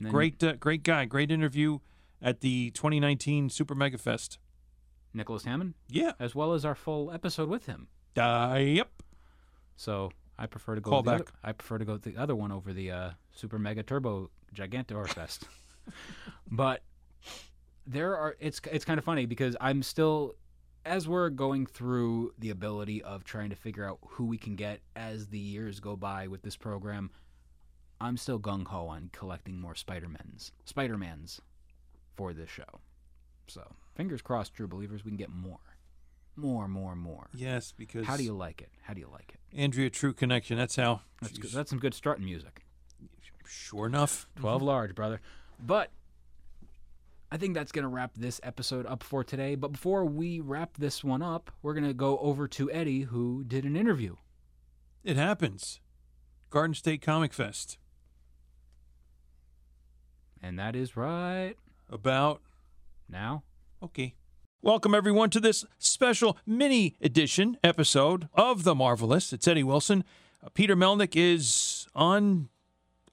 great, 0.02 0.44
uh, 0.44 0.54
great 0.54 0.84
guy, 0.84 1.06
great 1.06 1.32
interview 1.32 1.80
at 2.22 2.42
the 2.42 2.72
2019 2.72 3.50
Super 3.50 3.76
Mega 3.76 3.98
Fest. 3.98 4.38
Nicholas 5.14 5.44
Hammond, 5.46 5.74
Yeah, 5.90 6.14
as 6.20 6.34
well 6.36 6.54
as 6.54 6.66
our 6.66 6.76
full 6.76 7.12
episode 7.12 7.50
with 7.50 7.66
him. 7.66 7.88
uh, 8.18 8.58
yep. 8.60 8.90
So 9.76 10.12
I 10.38 10.46
prefer 10.46 10.76
to 10.76 10.82
go. 10.82 10.92
Call 10.92 11.04
back. 11.04 11.22
Other, 11.22 11.26
I 11.44 11.52
prefer 11.52 11.78
to 11.78 11.86
go 11.86 11.94
with 11.94 12.04
the 12.04 12.18
other 12.18 12.36
one 12.36 12.52
over 12.52 12.74
the 12.74 12.92
uh, 12.92 13.10
Super 13.32 13.58
Mega 13.60 13.84
Turbo 13.84 14.30
Gigantor 14.56 15.08
Fest. 15.08 15.46
but 16.52 16.82
there 17.88 18.16
are. 18.18 18.36
It's 18.40 18.62
it's 18.72 18.86
kind 18.86 18.98
of 18.98 19.04
funny 19.04 19.26
because 19.26 19.56
I'm 19.60 19.82
still, 19.84 20.36
as 20.86 21.08
we're 21.08 21.30
going 21.30 21.66
through 21.66 22.34
the 22.40 22.50
ability 22.52 23.02
of 23.04 23.24
trying 23.24 23.50
to 23.50 23.56
figure 23.56 23.88
out 23.88 24.00
who 24.08 24.26
we 24.26 24.38
can 24.38 24.56
get 24.56 24.82
as 24.96 25.28
the 25.28 25.40
years 25.40 25.80
go 25.80 25.96
by 25.96 26.28
with 26.28 26.42
this 26.44 26.56
program. 26.56 27.10
I'm 28.02 28.18
still 28.18 28.40
gung 28.40 28.68
ho 28.68 28.88
on 28.88 29.10
collecting 29.14 29.62
more 29.62 29.76
Spider-Mans, 29.76 30.52
Spider-Mans, 30.66 31.40
for 32.16 32.34
this 32.34 32.50
show. 32.50 32.82
So 33.48 33.62
fingers 33.96 34.22
crossed, 34.22 34.54
true 34.54 34.68
believers, 34.68 35.04
we 35.04 35.12
can 35.12 35.18
get 35.18 35.30
more, 35.30 35.60
more, 36.36 36.68
more, 36.68 36.96
more. 36.96 37.28
Yes, 37.34 37.74
because 37.76 38.06
How 38.06 38.18
do 38.18 38.24
you 38.24 38.34
like 38.34 38.62
it? 38.62 38.70
How 38.84 38.94
do 38.94 39.00
you 39.00 39.10
like 39.12 39.34
it? 39.34 39.58
Andrea 39.58 39.90
True 39.90 40.14
Connection? 40.14 40.58
That's 40.58 40.76
how. 40.76 41.02
That's, 41.22 41.38
good. 41.38 41.52
That's 41.52 41.70
some 41.70 41.80
good 41.80 41.94
strutting 41.94 42.26
music. 42.26 42.66
sure 43.48 43.88
enough. 43.88 44.28
12 44.38 44.62
large, 44.62 44.96
brother. 44.96 45.22
But 45.60 45.92
I 47.32 47.38
think 47.38 47.56
that's 47.56 47.72
going 47.72 47.84
to 47.84 47.90
wrap 47.90 48.12
this 48.16 48.40
episode 48.44 48.86
up 48.86 49.02
for 49.02 49.24
today. 49.24 49.56
But 49.56 49.72
before 49.72 50.06
we 50.06 50.40
wrap 50.40 50.78
this 50.78 51.04
one 51.04 51.22
up, 51.22 51.52
we're 51.62 51.74
going 51.74 51.88
to 51.88 51.94
go 51.94 52.20
over 52.20 52.48
to 52.50 52.72
Eddie, 52.72 53.02
who 53.02 53.44
did 53.44 53.66
an 53.66 53.76
interview. 53.76 54.18
It 55.04 55.18
happens. 55.18 55.80
Garden 56.52 56.76
State 56.76 57.02
Comic 57.02 57.34
Fest 57.34 57.80
And 60.40 60.60
that 60.60 60.76
is 60.76 60.96
right 60.96 61.56
about 61.90 62.42
now. 63.10 63.42
Okay. 63.84 64.16
Welcome, 64.62 64.96
everyone, 64.96 65.30
to 65.32 65.42
this 65.42 65.66
special 65.78 66.38
mini 66.46 66.96
edition 67.02 67.58
episode 67.66 68.30
of 68.34 68.64
The 68.64 68.74
Marvelists. 68.74 69.34
It's 69.34 69.46
Eddie 69.46 69.62
Wilson. 69.62 70.06
Uh, 70.42 70.48
Peter 70.54 70.74
Melnick 70.74 71.18
is 71.18 71.86
on 71.94 72.48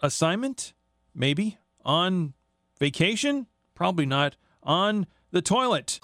assignment, 0.00 0.72
maybe, 1.12 1.58
on 1.84 2.34
vacation, 2.78 3.48
probably 3.74 4.06
not, 4.06 4.36
on 4.62 5.08
the 5.32 5.42
toilet. 5.42 5.98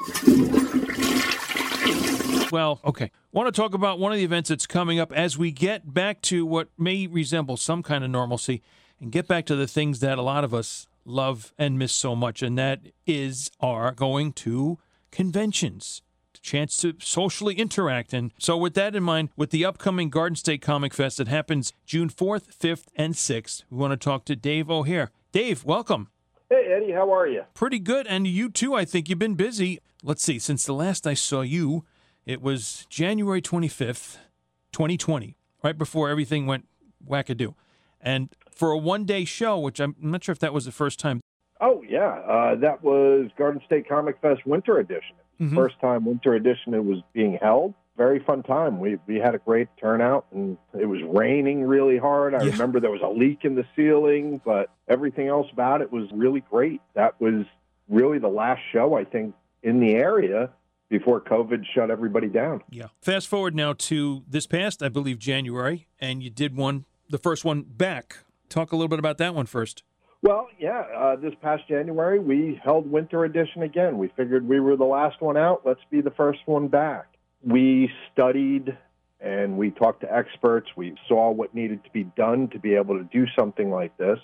Well, 2.50 2.80
okay. 2.84 3.12
Want 3.30 3.46
to 3.46 3.52
talk 3.52 3.72
about 3.72 4.00
one 4.00 4.10
of 4.10 4.18
the 4.18 4.24
events 4.24 4.48
that's 4.48 4.66
coming 4.66 4.98
up 4.98 5.12
as 5.12 5.38
we 5.38 5.52
get 5.52 5.94
back 5.94 6.22
to 6.22 6.44
what 6.44 6.70
may 6.76 7.06
resemble 7.06 7.56
some 7.56 7.84
kind 7.84 8.02
of 8.02 8.10
normalcy 8.10 8.62
and 8.98 9.12
get 9.12 9.28
back 9.28 9.46
to 9.46 9.54
the 9.54 9.68
things 9.68 10.00
that 10.00 10.18
a 10.18 10.22
lot 10.22 10.42
of 10.42 10.52
us 10.52 10.88
love 11.06 11.52
and 11.58 11.78
miss 11.78 11.92
so 11.92 12.14
much, 12.14 12.42
and 12.42 12.58
that 12.58 12.80
is 13.06 13.50
our 13.60 13.92
going 13.92 14.32
to 14.34 14.78
conventions. 15.10 16.02
Chance 16.42 16.76
to 16.76 16.94
socially 17.00 17.56
interact. 17.56 18.12
And 18.12 18.30
so, 18.38 18.56
with 18.56 18.74
that 18.74 18.94
in 18.94 19.02
mind, 19.02 19.30
with 19.36 19.50
the 19.50 19.64
upcoming 19.64 20.10
Garden 20.10 20.36
State 20.36 20.62
Comic 20.62 20.94
Fest 20.94 21.18
that 21.18 21.26
happens 21.26 21.72
June 21.86 22.08
4th, 22.08 22.56
5th, 22.56 22.84
and 22.94 23.14
6th, 23.14 23.64
we 23.68 23.78
want 23.78 23.90
to 23.90 23.96
talk 23.96 24.24
to 24.26 24.36
Dave 24.36 24.70
O'Hare. 24.70 25.10
Dave, 25.32 25.64
welcome. 25.64 26.08
Hey, 26.48 26.72
Eddie, 26.72 26.92
how 26.92 27.12
are 27.12 27.26
you? 27.26 27.42
Pretty 27.52 27.80
good. 27.80 28.06
And 28.06 28.28
you 28.28 28.48
too, 28.48 28.74
I 28.74 28.84
think 28.84 29.08
you've 29.08 29.18
been 29.18 29.34
busy. 29.34 29.80
Let's 30.04 30.22
see, 30.22 30.38
since 30.38 30.64
the 30.64 30.72
last 30.72 31.04
I 31.04 31.14
saw 31.14 31.40
you, 31.40 31.84
it 32.24 32.40
was 32.40 32.86
January 32.88 33.42
25th, 33.42 34.18
2020, 34.70 35.36
right 35.64 35.76
before 35.76 36.08
everything 36.08 36.46
went 36.46 36.68
wackadoo. 37.04 37.54
And 38.00 38.28
for 38.56 38.72
a 38.72 38.78
one 38.78 39.04
day 39.04 39.24
show, 39.24 39.58
which 39.58 39.78
I'm 39.80 39.94
not 40.00 40.24
sure 40.24 40.32
if 40.32 40.38
that 40.40 40.52
was 40.52 40.64
the 40.64 40.72
first 40.72 40.98
time. 40.98 41.20
Oh, 41.60 41.82
yeah. 41.88 42.08
Uh, 42.26 42.54
that 42.56 42.82
was 42.82 43.30
Garden 43.38 43.62
State 43.64 43.88
Comic 43.88 44.18
Fest 44.20 44.44
Winter 44.46 44.78
Edition. 44.78 45.14
Mhm. 45.40 45.54
First 45.54 45.78
time 45.80 46.04
Winter 46.04 46.34
Edition 46.34 46.74
it 46.74 46.84
was 46.84 46.98
being 47.12 47.38
held. 47.40 47.74
Very 47.96 48.18
fun 48.18 48.42
time. 48.42 48.78
We 48.80 48.98
we 49.06 49.16
had 49.16 49.34
a 49.34 49.38
great 49.38 49.68
turnout, 49.80 50.26
and 50.32 50.58
it 50.78 50.84
was 50.86 51.00
raining 51.02 51.64
really 51.64 51.96
hard. 51.98 52.34
I 52.34 52.42
Yeah. 52.44 52.52
remember 52.52 52.78
there 52.80 52.90
was 52.90 53.00
a 53.02 53.08
leak 53.08 53.44
in 53.44 53.54
the 53.54 53.64
ceiling, 53.74 54.40
but 54.44 54.68
everything 54.88 55.28
else 55.28 55.46
about 55.52 55.80
it 55.80 55.90
was 55.92 56.10
really 56.12 56.40
great. 56.50 56.80
That 56.94 57.18
was 57.20 57.44
really 57.88 58.18
the 58.18 58.28
last 58.28 58.60
show 58.72 58.94
I 58.96 59.04
think 59.04 59.34
in 59.62 59.80
the 59.80 59.94
area 59.94 60.50
before 60.90 61.20
COVID 61.20 61.64
shut 61.74 61.90
everybody 61.90 62.28
down. 62.28 62.62
Yeah. 62.70 62.88
Fast 63.00 63.28
forward 63.28 63.54
now 63.54 63.72
to 63.74 64.22
this 64.28 64.46
past, 64.46 64.82
I 64.82 64.88
believe, 64.90 65.18
January, 65.18 65.86
and 65.98 66.22
you 66.22 66.28
did 66.30 66.54
one, 66.56 66.84
the 67.08 67.18
first 67.18 67.44
one 67.46 67.62
back. 67.62 68.18
Talk 68.48 68.72
a 68.72 68.76
little 68.76 68.88
bit 68.88 68.98
about 68.98 69.18
that 69.18 69.34
one 69.34 69.46
first. 69.46 69.82
Well, 70.22 70.48
yeah, 70.58 70.80
uh, 70.96 71.16
this 71.16 71.34
past 71.42 71.68
January 71.68 72.18
we 72.18 72.60
held 72.64 72.90
Winter 72.90 73.24
Edition 73.24 73.62
again. 73.62 73.98
We 73.98 74.08
figured 74.16 74.48
we 74.48 74.60
were 74.60 74.76
the 74.76 74.84
last 74.84 75.20
one 75.20 75.36
out. 75.36 75.62
Let's 75.64 75.80
be 75.90 76.00
the 76.00 76.10
first 76.10 76.40
one 76.46 76.68
back. 76.68 77.06
We 77.42 77.90
studied 78.12 78.76
and 79.20 79.56
we 79.56 79.70
talked 79.70 80.00
to 80.02 80.14
experts. 80.14 80.68
We 80.76 80.96
saw 81.08 81.30
what 81.30 81.54
needed 81.54 81.84
to 81.84 81.90
be 81.90 82.04
done 82.04 82.48
to 82.48 82.58
be 82.58 82.74
able 82.74 82.98
to 82.98 83.04
do 83.04 83.26
something 83.38 83.70
like 83.70 83.96
this. 83.96 84.18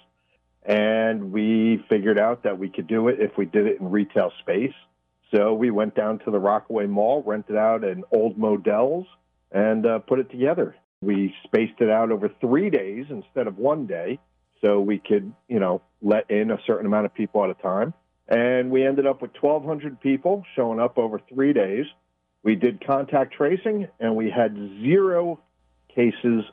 And 0.65 1.33
we 1.33 1.85
figured 1.89 2.19
out 2.19 2.45
that 2.45 2.59
we 2.59 2.69
could 2.69 2.87
do 2.87 3.09
it 3.09 3.21
if 3.21 3.37
we 3.37 3.47
did 3.47 3.67
it 3.67 3.81
in 3.81 3.91
retail 3.91 4.33
space. 4.41 4.75
So 5.35 5.55
we 5.55 5.71
went 5.71 5.95
down 5.95 6.19
to 6.21 6.31
the 6.31 6.39
Rockaway 6.39 6.87
Mall, 6.87 7.23
rented 7.25 7.57
out 7.57 7.85
an 7.85 8.05
old 8.13 8.37
Modell's, 8.37 9.07
and 9.51 9.87
uh, 9.87 9.99
put 10.01 10.19
it 10.19 10.31
together. 10.31 10.77
We 11.03 11.35
spaced 11.45 11.81
it 11.81 11.91
out 11.91 12.11
over 12.11 12.31
three 12.41 12.71
days 12.71 13.07
instead 13.11 13.47
of 13.49 13.59
one 13.59 13.87
day, 13.87 14.21
so 14.61 14.81
we 14.81 14.99
could, 14.99 15.33
you 15.49 15.59
know, 15.59 15.83
let 16.01 16.31
in 16.31 16.51
a 16.51 16.59
certain 16.67 16.87
amount 16.87 17.07
of 17.07 17.15
people 17.15 17.45
at 17.45 17.51
a 17.51 17.55
time. 17.55 17.93
And 18.29 18.71
we 18.71 18.87
ended 18.87 19.07
up 19.07 19.21
with 19.21 19.33
1,200 19.39 20.01
people 20.01 20.45
showing 20.55 20.79
up 20.79 20.97
over 20.97 21.21
three 21.29 21.53
days. 21.53 21.87
We 22.45 22.55
did 22.55 22.85
contact 22.87 23.35
tracing, 23.35 23.89
and 24.01 24.17
we 24.17 24.31
had 24.31 24.55
zero 24.81 25.41
cases 25.95 26.45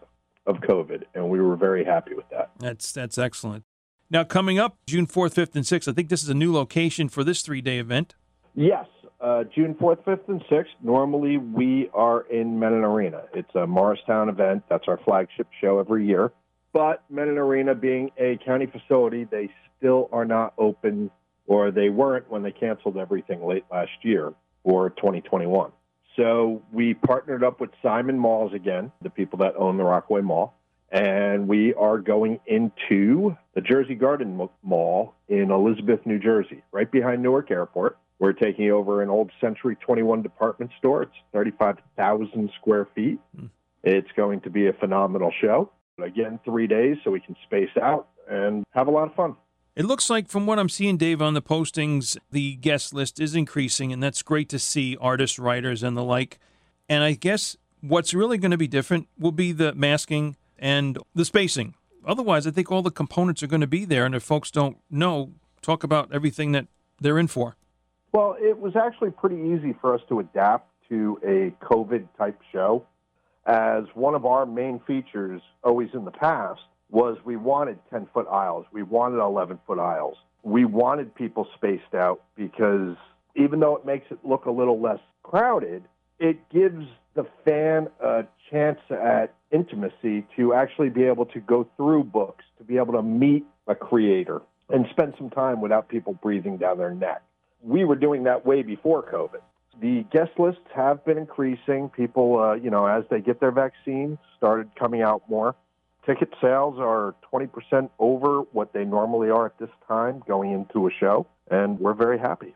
of 0.45 0.57
COVID, 0.57 1.03
and 1.13 1.29
we 1.29 1.39
were 1.39 1.55
very 1.55 1.85
happy 1.85 2.15
with 2.15 2.27
that. 2.31 2.51
That's 2.59 2.91
that's 2.91 3.17
excellent. 3.17 3.63
Now 4.09 4.23
coming 4.23 4.57
up 4.57 4.77
June 4.87 5.05
fourth, 5.05 5.35
fifth, 5.35 5.55
and 5.55 5.65
sixth. 5.65 5.87
I 5.87 5.93
think 5.93 6.09
this 6.09 6.23
is 6.23 6.29
a 6.29 6.33
new 6.33 6.51
location 6.51 7.07
for 7.07 7.23
this 7.23 7.43
three 7.43 7.61
day 7.61 7.77
event. 7.77 8.15
Yes, 8.55 8.87
uh, 9.21 9.43
June 9.55 9.75
4th, 9.75 10.03
5th, 10.03 10.27
and 10.27 10.41
6th. 10.45 10.65
Normally, 10.81 11.37
we 11.37 11.89
are 11.93 12.21
in 12.21 12.59
Mennen 12.59 12.83
Arena. 12.83 13.23
It's 13.33 13.53
a 13.55 13.67
Morristown 13.67 14.29
event. 14.29 14.63
That's 14.69 14.85
our 14.87 14.99
flagship 15.03 15.47
show 15.59 15.79
every 15.79 16.05
year. 16.05 16.31
But 16.71 17.03
Mennen 17.11 17.37
Arena 17.37 17.75
being 17.75 18.11
a 18.17 18.37
county 18.45 18.67
facility, 18.67 19.25
they 19.25 19.49
still 19.77 20.09
are 20.11 20.25
not 20.25 20.53
open, 20.57 21.11
or 21.47 21.71
they 21.71 21.89
weren't 21.89 22.29
when 22.29 22.43
they 22.43 22.51
canceled 22.51 22.97
everything 22.97 23.43
late 23.43 23.65
last 23.71 23.91
year 24.03 24.33
for 24.63 24.89
2021. 24.91 25.71
So 26.15 26.61
we 26.71 26.93
partnered 26.93 27.43
up 27.43 27.59
with 27.59 27.71
Simon 27.81 28.19
Malls 28.19 28.53
again, 28.53 28.91
the 29.01 29.09
people 29.09 29.39
that 29.39 29.55
own 29.55 29.77
the 29.77 29.83
Rockaway 29.83 30.21
Mall, 30.21 30.53
and 30.91 31.47
we 31.47 31.73
are 31.75 31.97
going 31.97 32.39
into 32.45 33.37
the 33.53 33.61
Jersey 33.61 33.95
Garden 33.95 34.49
Mall 34.63 35.13
in 35.27 35.51
Elizabeth, 35.51 36.05
New 36.05 36.19
Jersey, 36.19 36.63
right 36.71 36.91
behind 36.91 37.21
Newark 37.21 37.51
Airport. 37.51 37.97
We're 38.19 38.33
taking 38.33 38.69
over 38.71 39.01
an 39.01 39.09
old 39.09 39.31
Century 39.39 39.77
21 39.77 40.21
department 40.21 40.71
store. 40.77 41.03
It's 41.03 41.15
35,000 41.33 42.51
square 42.59 42.87
feet. 42.93 43.19
Mm. 43.37 43.49
It's 43.83 44.11
going 44.15 44.41
to 44.41 44.49
be 44.49 44.67
a 44.67 44.73
phenomenal 44.73 45.31
show. 45.41 45.71
Again, 46.03 46.39
three 46.45 46.67
days 46.67 46.97
so 47.03 47.11
we 47.11 47.19
can 47.21 47.35
space 47.45 47.69
out 47.81 48.09
and 48.29 48.63
have 48.71 48.87
a 48.87 48.91
lot 48.91 49.07
of 49.07 49.15
fun. 49.15 49.35
It 49.75 49.85
looks 49.85 50.09
like, 50.09 50.27
from 50.27 50.45
what 50.45 50.59
I'm 50.59 50.67
seeing, 50.67 50.97
Dave, 50.97 51.21
on 51.21 51.33
the 51.33 51.41
postings, 51.41 52.17
the 52.31 52.55
guest 52.57 52.93
list 52.93 53.19
is 53.19 53.35
increasing, 53.35 53.93
and 53.93 54.03
that's 54.03 54.21
great 54.21 54.49
to 54.49 54.59
see 54.59 54.97
artists, 54.99 55.39
writers, 55.39 55.83
and 55.83 55.95
the 55.95 56.03
like. 56.03 56.39
And 56.89 57.03
I 57.03 57.13
guess 57.13 57.55
what's 57.81 58.13
really 58.13 58.37
going 58.37 58.51
to 58.51 58.57
be 58.57 58.67
different 58.67 59.07
will 59.17 59.31
be 59.31 59.53
the 59.53 59.73
masking 59.73 60.35
and 60.57 60.97
the 61.15 61.23
spacing. 61.23 61.75
Otherwise, 62.05 62.47
I 62.47 62.51
think 62.51 62.71
all 62.71 62.81
the 62.81 62.91
components 62.91 63.43
are 63.43 63.47
going 63.47 63.61
to 63.61 63.67
be 63.67 63.85
there. 63.85 64.05
And 64.05 64.15
if 64.15 64.23
folks 64.23 64.51
don't 64.51 64.77
know, 64.89 65.31
talk 65.61 65.83
about 65.83 66.11
everything 66.13 66.51
that 66.53 66.67
they're 66.99 67.19
in 67.19 67.27
for. 67.27 67.55
Well, 68.11 68.35
it 68.39 68.57
was 68.57 68.75
actually 68.75 69.11
pretty 69.11 69.35
easy 69.35 69.75
for 69.79 69.93
us 69.93 70.01
to 70.09 70.19
adapt 70.19 70.67
to 70.89 71.19
a 71.23 71.65
COVID 71.65 72.07
type 72.17 72.39
show, 72.51 72.85
as 73.45 73.83
one 73.93 74.15
of 74.15 74.25
our 74.25 74.45
main 74.45 74.79
features, 74.87 75.41
always 75.63 75.89
in 75.93 76.05
the 76.05 76.11
past, 76.11 76.61
was 76.89 77.17
we 77.23 77.35
wanted 77.35 77.77
10 77.91 78.07
foot 78.13 78.27
aisles, 78.27 78.65
we 78.71 78.81
wanted 78.81 79.19
11 79.19 79.59
foot 79.67 79.77
aisles. 79.77 80.17
We 80.41 80.65
wanted 80.65 81.13
people 81.13 81.47
spaced 81.55 81.93
out 81.93 82.21
because 82.35 82.95
even 83.35 83.59
though 83.59 83.75
it 83.75 83.85
makes 83.85 84.07
it 84.09 84.19
look 84.23 84.45
a 84.45 84.51
little 84.51 84.79
less 84.79 84.99
crowded, 85.21 85.83
it 86.17 86.49
gives 86.49 86.87
the 87.13 87.25
fan 87.45 87.89
a 87.99 88.23
chance 88.49 88.79
at 88.89 89.35
intimacy 89.51 90.25
to 90.35 90.53
actually 90.53 90.89
be 90.89 91.03
able 91.03 91.25
to 91.27 91.39
go 91.39 91.67
through 91.77 92.05
books, 92.05 92.45
to 92.57 92.63
be 92.63 92.77
able 92.77 92.93
to 92.93 93.03
meet 93.03 93.45
a 93.67 93.75
creator 93.75 94.41
and 94.69 94.85
spend 94.91 95.13
some 95.17 95.29
time 95.29 95.61
without 95.61 95.89
people 95.89 96.13
breathing 96.13 96.57
down 96.57 96.77
their 96.77 96.93
neck 96.93 97.21
we 97.61 97.83
were 97.83 97.95
doing 97.95 98.23
that 98.23 98.45
way 98.45 98.63
before 98.63 99.03
COVID. 99.03 99.41
The 99.81 100.05
guest 100.11 100.31
lists 100.37 100.61
have 100.75 101.05
been 101.05 101.17
increasing. 101.17 101.89
People, 101.89 102.39
uh, 102.39 102.53
you 102.55 102.69
know, 102.69 102.85
as 102.85 103.03
they 103.09 103.21
get 103.21 103.39
their 103.39 103.51
vaccines, 103.51 104.17
started 104.37 104.69
coming 104.77 105.01
out 105.01 105.23
more. 105.29 105.55
Ticket 106.05 106.33
sales 106.41 106.75
are 106.79 107.15
20% 107.31 107.89
over 107.99 108.41
what 108.51 108.73
they 108.73 108.83
normally 108.83 109.29
are 109.29 109.45
at 109.45 109.57
this 109.59 109.69
time 109.87 110.23
going 110.27 110.51
into 110.51 110.87
a 110.87 110.91
show, 110.99 111.27
and 111.49 111.79
we're 111.79 111.93
very 111.93 112.17
happy. 112.17 112.55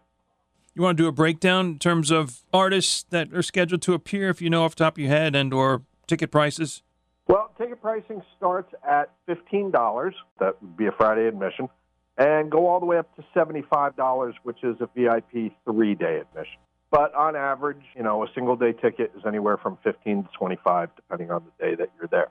You 0.74 0.82
want 0.82 0.98
to 0.98 1.04
do 1.04 1.08
a 1.08 1.12
breakdown 1.12 1.68
in 1.68 1.80
terms 1.80 2.10
of 2.10 2.44
artists 2.52 3.04
that 3.12 3.32
are 3.34 3.44
scheduled 3.44 3.84
to 3.84 3.94
appear, 3.94 4.30
if 4.30 4.42
you 4.42 4.50
know 4.50 4.64
off 4.64 4.76
the 4.76 4.84
top 4.84 4.96
of 4.96 5.00
your 5.00 5.10
head, 5.10 5.36
and 5.36 5.54
or 5.54 5.84
ticket 6.08 6.32
prices? 6.32 6.82
Well, 7.28 7.52
ticket 7.58 7.80
pricing 7.82 8.22
starts 8.38 8.74
at 8.90 9.12
$15. 9.28 10.14
That 10.40 10.62
would 10.62 10.76
be 10.76 10.88
a 10.88 10.92
Friday 10.92 11.28
admission 11.28 11.70
and 12.18 12.52
go 12.52 12.68
all 12.68 12.80
the 12.80 12.86
way 12.86 12.98
up 12.98 13.14
to 13.16 13.24
$75, 13.36 14.34
which 14.44 14.64
is 14.64 14.76
a 14.80 14.90
VIP 14.96 15.54
three 15.66 15.96
day 15.96 16.22
admission. 16.22 16.60
But 16.92 17.14
on 17.16 17.36
average, 17.36 17.82
you 17.96 18.04
know, 18.04 18.24
a 18.24 18.28
single 18.36 18.56
day 18.56 18.72
ticket 18.72 19.12
is 19.18 19.24
anywhere 19.26 19.58
from 19.58 19.78
15 19.84 20.24
to 20.24 20.30
25, 20.38 20.90
depending 20.96 21.32
on 21.32 21.44
the 21.44 21.66
day 21.66 21.76
that 21.76 21.90
you're 21.98 22.08
there. 22.08 22.30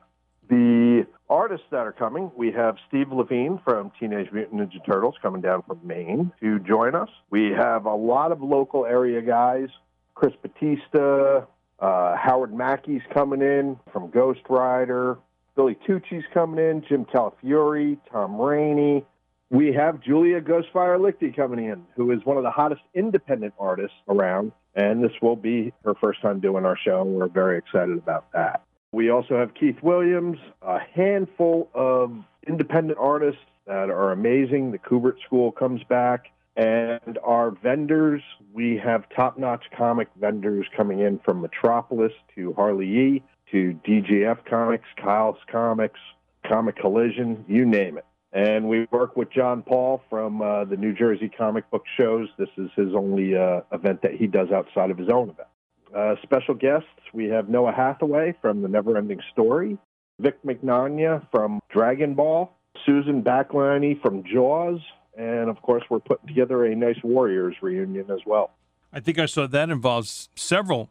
The 0.49 1.07
artists 1.29 1.67
that 1.71 1.87
are 1.87 1.93
coming, 1.93 2.31
we 2.37 2.53
have 2.53 2.77
Steve 2.87 3.11
Lavigne 3.11 3.57
from 3.65 3.91
Teenage 3.99 4.31
Mutant 4.33 4.61
Ninja 4.61 4.85
Turtles 4.85 5.15
coming 5.23 5.41
down 5.41 5.63
from 5.63 5.81
Maine 5.83 6.31
to 6.41 6.59
join 6.61 6.95
us. 6.95 7.09
We 7.31 7.51
have 7.51 7.87
a 7.87 7.95
lot 7.95 8.33
of 8.33 8.43
local 8.43 8.87
area 8.87 9.21
guys, 9.23 9.69
Chris 10.15 10.35
Batista, 10.43 11.47
uh, 11.81 12.17
Howard 12.17 12.55
Mackie's 12.55 13.03
coming 13.13 13.41
in 13.41 13.79
from 13.93 14.11
Ghost 14.11 14.43
Rider, 14.49 15.19
Billy 15.57 15.77
Tucci's 15.87 16.25
coming 16.33 16.65
in, 16.65 16.85
Jim 16.89 17.05
Calafiore, 17.05 17.99
Tom 18.11 18.41
Raney, 18.41 19.05
we 19.53 19.71
have 19.75 20.01
Julia 20.01 20.41
Ghostfire 20.41 20.99
Lichty 20.99 21.37
coming 21.37 21.67
in, 21.67 21.85
who 21.95 22.11
is 22.11 22.25
one 22.25 22.39
of 22.39 22.43
the 22.43 22.51
hottest 22.51 22.81
independent 22.95 23.53
artists 23.59 23.97
around, 24.09 24.51
and 24.75 25.05
this 25.05 25.13
will 25.21 25.37
be 25.37 25.75
her 25.85 25.95
first 25.95 26.23
time 26.23 26.41
doing 26.41 26.65
our 26.65 26.77
show, 26.77 27.05
we're 27.05 27.29
very 27.29 27.59
excited 27.59 27.99
about 27.99 28.33
that. 28.33 28.63
We 28.93 29.11
also 29.11 29.39
have 29.39 29.53
Keith 29.55 29.77
Williams, 29.83 30.39
a 30.63 30.79
handful 30.95 31.69
of 31.75 32.17
independent 32.47 32.99
artists 32.99 33.43
that 33.67 33.91
are 33.91 34.13
amazing. 34.13 34.73
The 34.73 34.79
Kubert 34.79 35.17
School 35.27 35.53
comes 35.53 35.83
back. 35.85 36.27
And 36.57 37.19
our 37.25 37.51
vendors, 37.51 38.23
we 38.53 38.77
have 38.77 39.05
top 39.17 39.39
notch 39.39 39.65
comic 39.77 40.09
vendors 40.21 40.67
coming 40.77 41.01
in 41.01 41.19
from 41.21 41.41
Metropolis 41.41 42.13
to 42.35 42.53
Harley 42.53 42.87
E 42.87 43.23
to 43.51 43.79
DGF 43.87 44.45
Comics, 44.45 44.85
Kyle's 45.03 45.39
Comics, 45.51 46.01
Comic 46.47 46.77
Collision, 46.77 47.45
you 47.49 47.65
name 47.65 47.97
it. 47.97 48.05
And 48.33 48.69
we 48.69 48.87
work 48.91 49.17
with 49.17 49.31
John 49.31 49.63
Paul 49.63 50.03
from 50.09 50.41
uh, 50.41 50.65
the 50.65 50.77
New 50.77 50.95
Jersey 50.95 51.29
Comic 51.29 51.71
Book 51.71 51.85
Shows. 51.99 52.29
This 52.39 52.49
is 52.57 52.71
his 52.75 52.95
only 52.95 53.37
uh, 53.37 53.61
event 53.73 54.01
that 54.03 54.13
he 54.13 54.27
does 54.27 54.51
outside 54.51 54.91
of 54.91 54.97
his 54.97 55.09
own 55.11 55.31
event. 55.31 55.49
Uh, 55.95 56.15
special 56.23 56.55
guests, 56.55 56.89
we 57.13 57.27
have 57.27 57.51
Noah 57.51 57.73
Hathaway 57.73 58.35
from 58.41 58.63
The 58.63 58.69
Neverending 58.69 59.21
Story, 59.33 59.77
Vic 60.19 60.43
Mignogna 60.43 61.27
from 61.31 61.61
Dragon 61.71 62.15
Ball, 62.15 62.51
Susan 62.87 63.23
Backlinie 63.23 64.01
from 64.01 64.25
Jaws, 64.25 64.81
and 65.19 65.51
of 65.51 65.61
course, 65.61 65.83
we're 65.91 66.01
putting 66.01 66.27
together 66.27 66.65
a 66.65 66.75
nice 66.75 66.97
Warriors 67.05 67.57
reunion 67.61 68.11
as 68.11 68.21
well. 68.25 68.53
I 68.91 69.01
think 69.01 69.19
I 69.19 69.27
saw 69.27 69.47
that 69.47 69.69
involves 69.69 70.31
several 70.35 70.89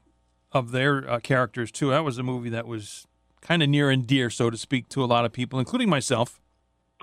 of 0.51 0.71
their 0.71 1.10
uh, 1.10 1.19
characters 1.19 1.71
too. 1.71 1.89
That 1.89 2.04
was 2.04 2.19
a 2.19 2.23
movie 2.23 2.49
that 2.49 2.67
was 2.67 3.08
kind 3.41 3.63
of 3.63 3.69
near 3.69 3.89
and 3.89 4.06
dear, 4.06 4.30
so 4.30 4.51
to 4.51 4.58
speak, 4.58 4.89
to 4.89 5.04
a 5.04 5.06
lot 5.06 5.25
of 5.25 5.34
people, 5.34 5.58
including 5.58 5.89
myself. 5.89 6.39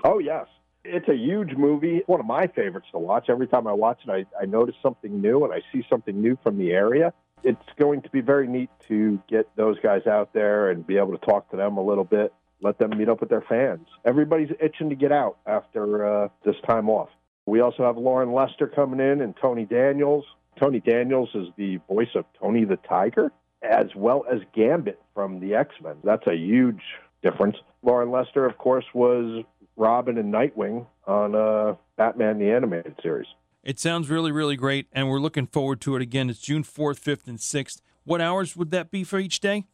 Oh, 0.03 0.19
yes. 0.19 0.47
It's 0.85 1.07
a 1.09 1.15
huge 1.15 1.55
movie. 1.55 2.03
One 2.07 2.19
of 2.19 2.25
my 2.25 2.47
favorites 2.47 2.87
to 2.93 2.99
watch. 2.99 3.29
Every 3.29 3.47
time 3.47 3.67
I 3.67 3.73
watch 3.73 3.99
it, 4.07 4.09
I, 4.09 4.25
I 4.41 4.45
notice 4.45 4.75
something 4.81 5.21
new 5.21 5.43
and 5.43 5.53
I 5.53 5.61
see 5.73 5.85
something 5.89 6.19
new 6.21 6.37
from 6.41 6.57
the 6.57 6.71
area. 6.71 7.13
It's 7.43 7.61
going 7.77 8.01
to 8.01 8.09
be 8.09 8.21
very 8.21 8.47
neat 8.47 8.69
to 8.87 9.21
get 9.29 9.49
those 9.55 9.77
guys 9.81 10.07
out 10.07 10.33
there 10.33 10.69
and 10.69 10.85
be 10.85 10.97
able 10.97 11.17
to 11.17 11.25
talk 11.25 11.49
to 11.51 11.57
them 11.57 11.77
a 11.77 11.83
little 11.83 12.03
bit, 12.03 12.33
let 12.61 12.77
them 12.79 12.97
meet 12.97 13.09
up 13.09 13.19
with 13.19 13.29
their 13.29 13.41
fans. 13.41 13.87
Everybody's 14.05 14.51
itching 14.59 14.89
to 14.89 14.95
get 14.95 15.11
out 15.11 15.37
after 15.45 16.05
uh, 16.05 16.27
this 16.43 16.55
time 16.67 16.89
off. 16.89 17.09
We 17.45 17.61
also 17.61 17.83
have 17.83 17.97
Loren 17.97 18.33
Lester 18.33 18.67
coming 18.67 18.99
in 18.99 19.21
and 19.21 19.35
Tony 19.41 19.65
Daniels. 19.65 20.25
Tony 20.59 20.79
Daniels 20.79 21.29
is 21.33 21.47
the 21.57 21.77
voice 21.87 22.09
of 22.15 22.25
Tony 22.39 22.65
the 22.65 22.77
Tiger, 22.77 23.31
as 23.61 23.87
well 23.95 24.25
as 24.31 24.39
Gambit 24.53 25.01
from 25.13 25.39
the 25.39 25.55
X 25.55 25.73
Men. 25.81 25.95
That's 26.03 26.27
a 26.27 26.35
huge 26.35 26.81
difference. 27.23 27.57
Loren 27.81 28.11
Lester, 28.11 28.45
of 28.45 28.57
course, 28.57 28.85
was 28.93 29.43
Robin 29.79 30.17
and 30.17 30.31
Nightwing 30.31 30.85
on 31.07 31.33
uh, 31.33 31.75
Batman 31.97 32.37
the 32.37 32.51
Animated 32.51 32.95
Series. 33.01 33.27
It 33.63 33.79
sounds 33.79 34.09
really, 34.09 34.31
really 34.31 34.55
great, 34.55 34.87
and 34.91 35.09
we're 35.09 35.19
looking 35.19 35.47
forward 35.47 35.81
to 35.81 35.95
it 35.95 36.01
again. 36.01 36.29
It's 36.29 36.39
June 36.39 36.63
4th, 36.63 36.99
5th, 36.99 37.27
and 37.27 37.37
6th. 37.39 37.81
What 38.03 38.21
hours 38.21 38.55
would 38.55 38.71
that 38.71 38.91
be 38.91 39.03
for 39.03 39.19
each 39.19 39.39
day? 39.39 39.65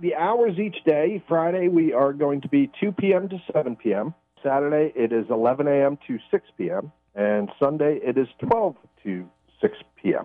The 0.00 0.14
hours 0.14 0.58
each 0.58 0.84
day 0.84 1.22
Friday, 1.28 1.68
we 1.68 1.92
are 1.92 2.12
going 2.12 2.40
to 2.42 2.48
be 2.48 2.70
2 2.80 2.92
p.m. 2.92 3.28
to 3.28 3.40
7 3.52 3.76
p.m. 3.76 4.14
Saturday, 4.42 4.92
it 4.96 5.12
is 5.12 5.26
11 5.30 5.68
a.m. 5.68 5.98
to 6.08 6.18
6 6.30 6.44
p.m. 6.58 6.90
And 7.14 7.48
Sunday, 7.62 8.00
it 8.02 8.18
is 8.18 8.26
12 8.48 8.76
to 9.04 9.28
6 9.60 9.74
p.m. 10.02 10.24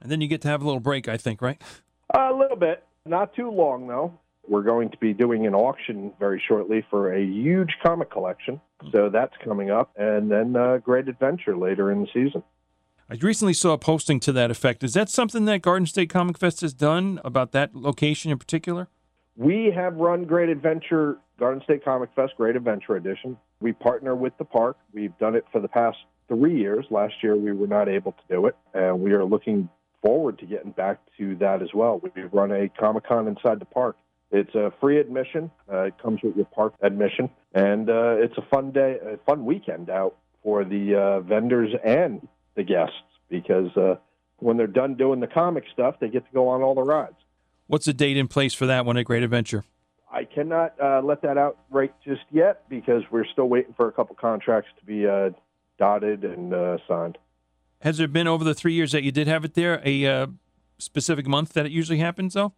And 0.00 0.10
then 0.10 0.20
you 0.20 0.28
get 0.28 0.42
to 0.42 0.48
have 0.48 0.62
a 0.62 0.64
little 0.64 0.80
break, 0.80 1.08
I 1.08 1.16
think, 1.16 1.42
right? 1.42 1.60
A 2.14 2.32
little 2.32 2.56
bit. 2.56 2.84
Not 3.04 3.34
too 3.34 3.50
long, 3.50 3.88
though. 3.88 4.18
We're 4.48 4.62
going 4.62 4.90
to 4.90 4.98
be 4.98 5.12
doing 5.12 5.46
an 5.46 5.54
auction 5.54 6.12
very 6.18 6.42
shortly 6.46 6.84
for 6.90 7.12
a 7.12 7.24
huge 7.24 7.76
comic 7.82 8.10
collection. 8.10 8.60
So 8.92 9.08
that's 9.08 9.34
coming 9.44 9.70
up. 9.70 9.90
And 9.96 10.30
then 10.30 10.56
uh, 10.56 10.78
Great 10.78 11.08
Adventure 11.08 11.56
later 11.56 11.90
in 11.90 12.02
the 12.02 12.08
season. 12.12 12.42
I 13.08 13.14
recently 13.20 13.52
saw 13.54 13.72
a 13.72 13.78
posting 13.78 14.18
to 14.20 14.32
that 14.32 14.50
effect. 14.50 14.82
Is 14.82 14.94
that 14.94 15.08
something 15.08 15.44
that 15.44 15.62
Garden 15.62 15.86
State 15.86 16.10
Comic 16.10 16.38
Fest 16.38 16.60
has 16.62 16.74
done 16.74 17.20
about 17.24 17.52
that 17.52 17.74
location 17.74 18.32
in 18.32 18.38
particular? 18.38 18.88
We 19.36 19.70
have 19.74 19.94
run 19.96 20.24
Great 20.24 20.48
Adventure, 20.48 21.18
Garden 21.38 21.62
State 21.62 21.84
Comic 21.84 22.10
Fest 22.16 22.32
Great 22.36 22.56
Adventure 22.56 22.96
Edition. 22.96 23.36
We 23.60 23.72
partner 23.72 24.16
with 24.16 24.36
the 24.38 24.44
park. 24.44 24.76
We've 24.92 25.16
done 25.18 25.36
it 25.36 25.44
for 25.52 25.60
the 25.60 25.68
past 25.68 25.98
three 26.26 26.58
years. 26.58 26.84
Last 26.90 27.14
year 27.22 27.36
we 27.36 27.52
were 27.52 27.66
not 27.68 27.88
able 27.88 28.12
to 28.12 28.22
do 28.28 28.46
it, 28.46 28.56
and 28.74 29.00
we 29.00 29.12
are 29.12 29.24
looking 29.24 29.68
forward 30.02 30.38
to 30.38 30.46
getting 30.46 30.72
back 30.72 30.98
to 31.18 31.36
that 31.36 31.62
as 31.62 31.68
well. 31.74 32.00
We've 32.02 32.32
run 32.32 32.50
a 32.50 32.68
Comic 32.68 33.06
Con 33.06 33.28
inside 33.28 33.60
the 33.60 33.66
park. 33.66 33.96
It's 34.36 34.54
a 34.54 34.72
free 34.80 35.00
admission. 35.00 35.50
Uh, 35.72 35.84
it 35.84 35.94
comes 36.02 36.20
with 36.22 36.36
your 36.36 36.44
park 36.44 36.74
admission, 36.82 37.30
and 37.54 37.88
uh, 37.88 38.16
it's 38.18 38.36
a 38.36 38.42
fun 38.42 38.70
day, 38.70 38.98
a 39.02 39.16
fun 39.24 39.46
weekend 39.46 39.88
out 39.88 40.16
for 40.42 40.62
the 40.64 40.94
uh, 40.94 41.20
vendors 41.20 41.70
and 41.82 42.26
the 42.54 42.62
guests 42.62 42.94
because 43.28 43.74
uh, 43.76 43.96
when 44.38 44.56
they're 44.56 44.66
done 44.66 44.94
doing 44.94 45.20
the 45.20 45.26
comic 45.26 45.64
stuff, 45.72 45.96
they 46.00 46.08
get 46.08 46.26
to 46.26 46.32
go 46.32 46.48
on 46.48 46.62
all 46.62 46.74
the 46.74 46.82
rides. 46.82 47.16
What's 47.66 47.86
the 47.86 47.94
date 47.94 48.16
in 48.16 48.28
place 48.28 48.52
for 48.52 48.66
that 48.66 48.84
one 48.84 48.96
at 48.96 49.06
Great 49.06 49.22
Adventure? 49.22 49.64
I 50.12 50.24
cannot 50.24 50.74
uh, 50.80 51.00
let 51.02 51.22
that 51.22 51.36
out 51.36 51.58
right 51.70 51.92
just 52.04 52.22
yet 52.30 52.68
because 52.68 53.02
we're 53.10 53.26
still 53.26 53.48
waiting 53.48 53.74
for 53.74 53.88
a 53.88 53.92
couple 53.92 54.14
contracts 54.14 54.70
to 54.78 54.84
be 54.84 55.06
uh, 55.06 55.30
dotted 55.78 56.24
and 56.24 56.54
uh, 56.54 56.78
signed. 56.86 57.18
Has 57.80 57.98
there 57.98 58.08
been 58.08 58.28
over 58.28 58.44
the 58.44 58.54
three 58.54 58.72
years 58.74 58.92
that 58.92 59.02
you 59.02 59.12
did 59.12 59.26
have 59.26 59.44
it 59.44 59.54
there 59.54 59.82
a 59.84 60.06
uh, 60.06 60.26
specific 60.78 61.26
month 61.26 61.54
that 61.54 61.66
it 61.66 61.72
usually 61.72 61.98
happens, 61.98 62.34
though? 62.34 62.52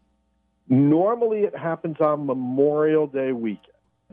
Normally, 0.68 1.40
it 1.40 1.57
happens 1.57 1.96
on 2.00 2.26
Memorial 2.26 3.07
Day 3.07 3.33
weekend. 3.33 3.64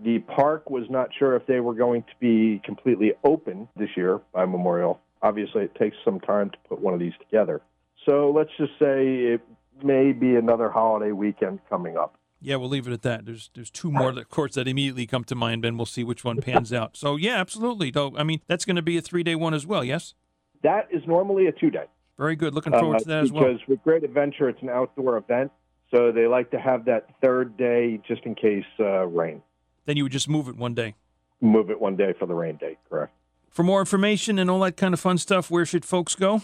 The 0.03 0.19
park 0.19 0.69
was 0.69 0.83
not 0.89 1.09
sure 1.17 1.35
if 1.35 1.45
they 1.47 1.59
were 1.61 1.73
going 1.73 2.03
to 2.03 2.13
be 2.19 2.61
completely 2.65 3.13
open 3.23 3.67
this 3.77 3.89
year 3.95 4.19
by 4.33 4.45
Memorial. 4.45 4.99
Obviously, 5.21 5.63
it 5.63 5.75
takes 5.75 5.95
some 6.03 6.19
time 6.19 6.49
to 6.49 6.57
put 6.67 6.79
one 6.81 6.93
of 6.93 6.99
these 6.99 7.13
together. 7.19 7.61
So 8.05 8.31
let's 8.35 8.51
just 8.57 8.73
say 8.77 9.33
it 9.33 9.41
may 9.83 10.11
be 10.11 10.35
another 10.35 10.69
holiday 10.69 11.11
weekend 11.11 11.59
coming 11.69 11.97
up. 11.97 12.17
Yeah, 12.41 12.57
we'll 12.57 12.69
leave 12.69 12.87
it 12.87 12.93
at 12.93 13.01
that. 13.03 13.25
There's 13.25 13.49
there's 13.55 13.71
two 13.71 13.89
more, 13.91 14.09
of 14.09 14.29
course, 14.29 14.55
that 14.55 14.67
immediately 14.67 15.07
come 15.07 15.23
to 15.23 15.35
mind, 15.35 15.65
and 15.65 15.77
we'll 15.77 15.85
see 15.85 16.03
which 16.03 16.23
one 16.23 16.41
pans 16.41 16.71
out. 16.71 16.95
So 16.97 17.15
yeah, 17.15 17.37
absolutely. 17.37 17.89
Though 17.89 18.13
I 18.17 18.23
mean, 18.23 18.41
that's 18.47 18.65
going 18.65 18.75
to 18.75 18.81
be 18.81 18.97
a 18.97 19.01
three 19.01 19.23
day 19.23 19.35
one 19.35 19.53
as 19.53 19.65
well. 19.65 19.83
Yes. 19.83 20.13
That 20.61 20.87
is 20.91 21.01
normally 21.07 21.47
a 21.47 21.51
two 21.51 21.69
day. 21.71 21.85
Very 22.17 22.35
good. 22.35 22.53
Looking 22.53 22.73
forward 22.73 22.97
Uh, 22.97 22.99
to 22.99 23.05
that 23.07 23.23
as 23.23 23.31
well. 23.31 23.45
Because 23.45 23.67
with 23.67 23.81
Great 23.83 24.03
Adventure, 24.03 24.49
it's 24.49 24.61
an 24.61 24.69
outdoor 24.69 25.17
event, 25.17 25.51
so 25.95 26.11
they 26.11 26.27
like 26.27 26.51
to 26.51 26.59
have 26.59 26.85
that 26.85 27.07
third 27.21 27.55
day 27.57 28.01
just 28.07 28.23
in 28.23 28.35
case 28.35 28.65
uh, 28.79 29.05
rain. 29.07 29.41
Then 29.85 29.97
you 29.97 30.03
would 30.03 30.11
just 30.11 30.27
move 30.27 30.49
it 30.49 30.57
one 30.57 30.73
day. 30.73 30.95
Move 31.41 31.69
it 31.69 31.79
one 31.79 31.95
day 31.95 32.13
for 32.17 32.25
the 32.25 32.33
rain 32.33 32.57
date, 32.57 32.77
correct? 32.89 33.13
For 33.49 33.63
more 33.63 33.79
information 33.79 34.37
and 34.37 34.49
all 34.49 34.59
that 34.61 34.75
kind 34.75 34.93
of 34.93 34.99
fun 34.99 35.17
stuff, 35.17 35.49
where 35.49 35.65
should 35.65 35.85
folks 35.85 36.15
go? 36.15 36.41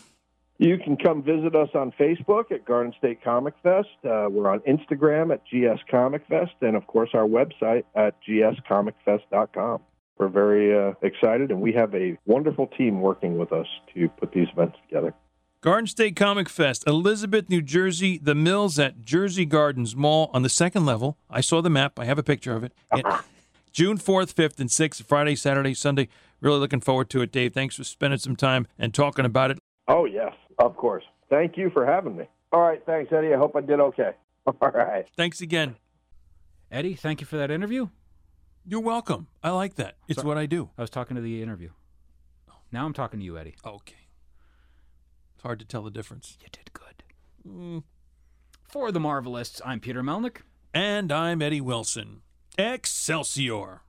You 0.58 0.78
can 0.78 0.96
come 0.96 1.24
visit 1.24 1.56
us 1.56 1.70
on 1.74 1.92
Facebook 2.00 2.52
at 2.52 2.66
Garden 2.66 2.94
State 2.98 3.24
Comic 3.24 3.56
Fest. 3.64 3.90
Uh, 4.06 4.28
we're 4.30 4.48
on 4.48 4.60
Instagram 4.60 5.34
at 5.34 5.44
GS 5.46 5.82
Comic 5.90 6.22
Fest, 6.30 6.54
and 6.62 6.76
of 6.76 6.86
course 6.88 7.10
our 7.14 7.28
website 7.28 7.84
at 7.96 8.16
gscomicfest.com. 8.24 9.82
We're 10.18 10.28
very 10.28 10.78
uh, 10.78 10.94
excited, 11.02 11.50
and 11.50 11.62
we 11.62 11.74
have 11.74 11.96
a 11.96 12.18
wonderful 12.28 12.68
team 12.68 13.02
working 13.02 13.40
with 13.40 13.52
us 13.52 13.66
to 13.96 14.08
put 14.08 14.32
these 14.34 14.48
events 14.54 14.78
together. 14.88 15.16
Garden 15.62 15.86
State 15.86 16.16
Comic 16.16 16.50
Fest, 16.50 16.84
Elizabeth, 16.88 17.48
New 17.48 17.62
Jersey, 17.62 18.18
the 18.18 18.34
Mills 18.34 18.80
at 18.80 19.04
Jersey 19.04 19.46
Gardens 19.46 19.96
Mall 19.96 20.32
on 20.34 20.42
the 20.42 20.50
second 20.50 20.88
level. 20.88 21.20
I 21.30 21.42
saw 21.42 21.62
the 21.62 21.70
map. 21.70 22.00
I 22.00 22.06
have 22.06 22.18
a 22.18 22.24
picture 22.24 22.56
of 22.56 22.64
it. 22.64 22.74
Uh-huh. 22.90 23.04
And 23.06 23.24
June 23.72 24.00
4th, 24.00 24.34
5th, 24.34 24.60
and 24.60 24.70
6th, 24.70 25.04
Friday, 25.04 25.36
Saturday, 25.36 25.76
Sunday. 25.76 26.08
Really 26.40 26.58
looking 26.58 26.82
forward 26.82 27.12
to 27.12 27.22
it, 27.22 27.32
Dave. 27.32 27.54
Thanks 27.54 27.76
for 27.76 27.84
spending 27.84 28.18
some 28.18 28.36
time 28.36 28.66
and 28.80 28.92
talking 28.92 29.24
about 29.24 29.52
it. 29.52 29.60
Oh, 29.88 30.06
yes, 30.06 30.34
of 30.58 30.76
course. 30.76 31.04
Thank 31.30 31.58
you 31.58 31.70
for 31.70 31.86
having 31.86 32.18
me. 32.18 32.26
All 32.52 32.62
right, 32.62 32.82
thanks, 32.88 33.14
Eddie. 33.14 33.32
I 33.32 33.38
hope 33.38 33.56
I 33.56 33.62
did 33.62 33.80
okay. 33.80 34.14
All 34.48 34.72
right. 34.74 35.06
Thanks 35.16 35.42
again. 35.42 35.76
Eddie, 36.72 36.96
thank 36.96 37.22
you 37.22 37.28
for 37.28 37.38
that 37.38 37.52
interview. 37.52 37.90
You're 38.66 38.82
welcome. 38.82 39.28
I 39.44 39.52
like 39.52 39.76
that. 39.76 39.98
It's 40.08 40.24
what 40.24 40.40
I 40.40 40.48
do. 40.48 40.72
I 40.76 40.82
was 40.82 40.90
talking 40.90 41.14
to 41.18 41.22
the 41.22 41.44
interview. 41.44 41.70
Now 42.72 42.88
I'm 42.88 42.94
talking 42.94 43.20
to 43.20 43.26
you, 43.26 43.38
Eddie. 43.38 43.56
Okay. 43.64 44.01
It's 45.42 45.48
hard 45.48 45.58
to 45.58 45.66
tell 45.66 45.82
the 45.82 45.90
difference. 45.90 46.38
You 46.40 46.50
did 46.52 46.72
good. 46.72 47.04
Hmm. 47.44 47.80
For 48.70 48.92
the 48.92 49.00
Marvelists, 49.00 49.60
I'm 49.66 49.80
Peter 49.80 50.04
Melnick. 50.04 50.42
And 50.72 51.12
I'm 51.12 51.42
Eddie 51.42 51.60
Wilson. 51.60 52.22
Excelsior. 52.60 53.82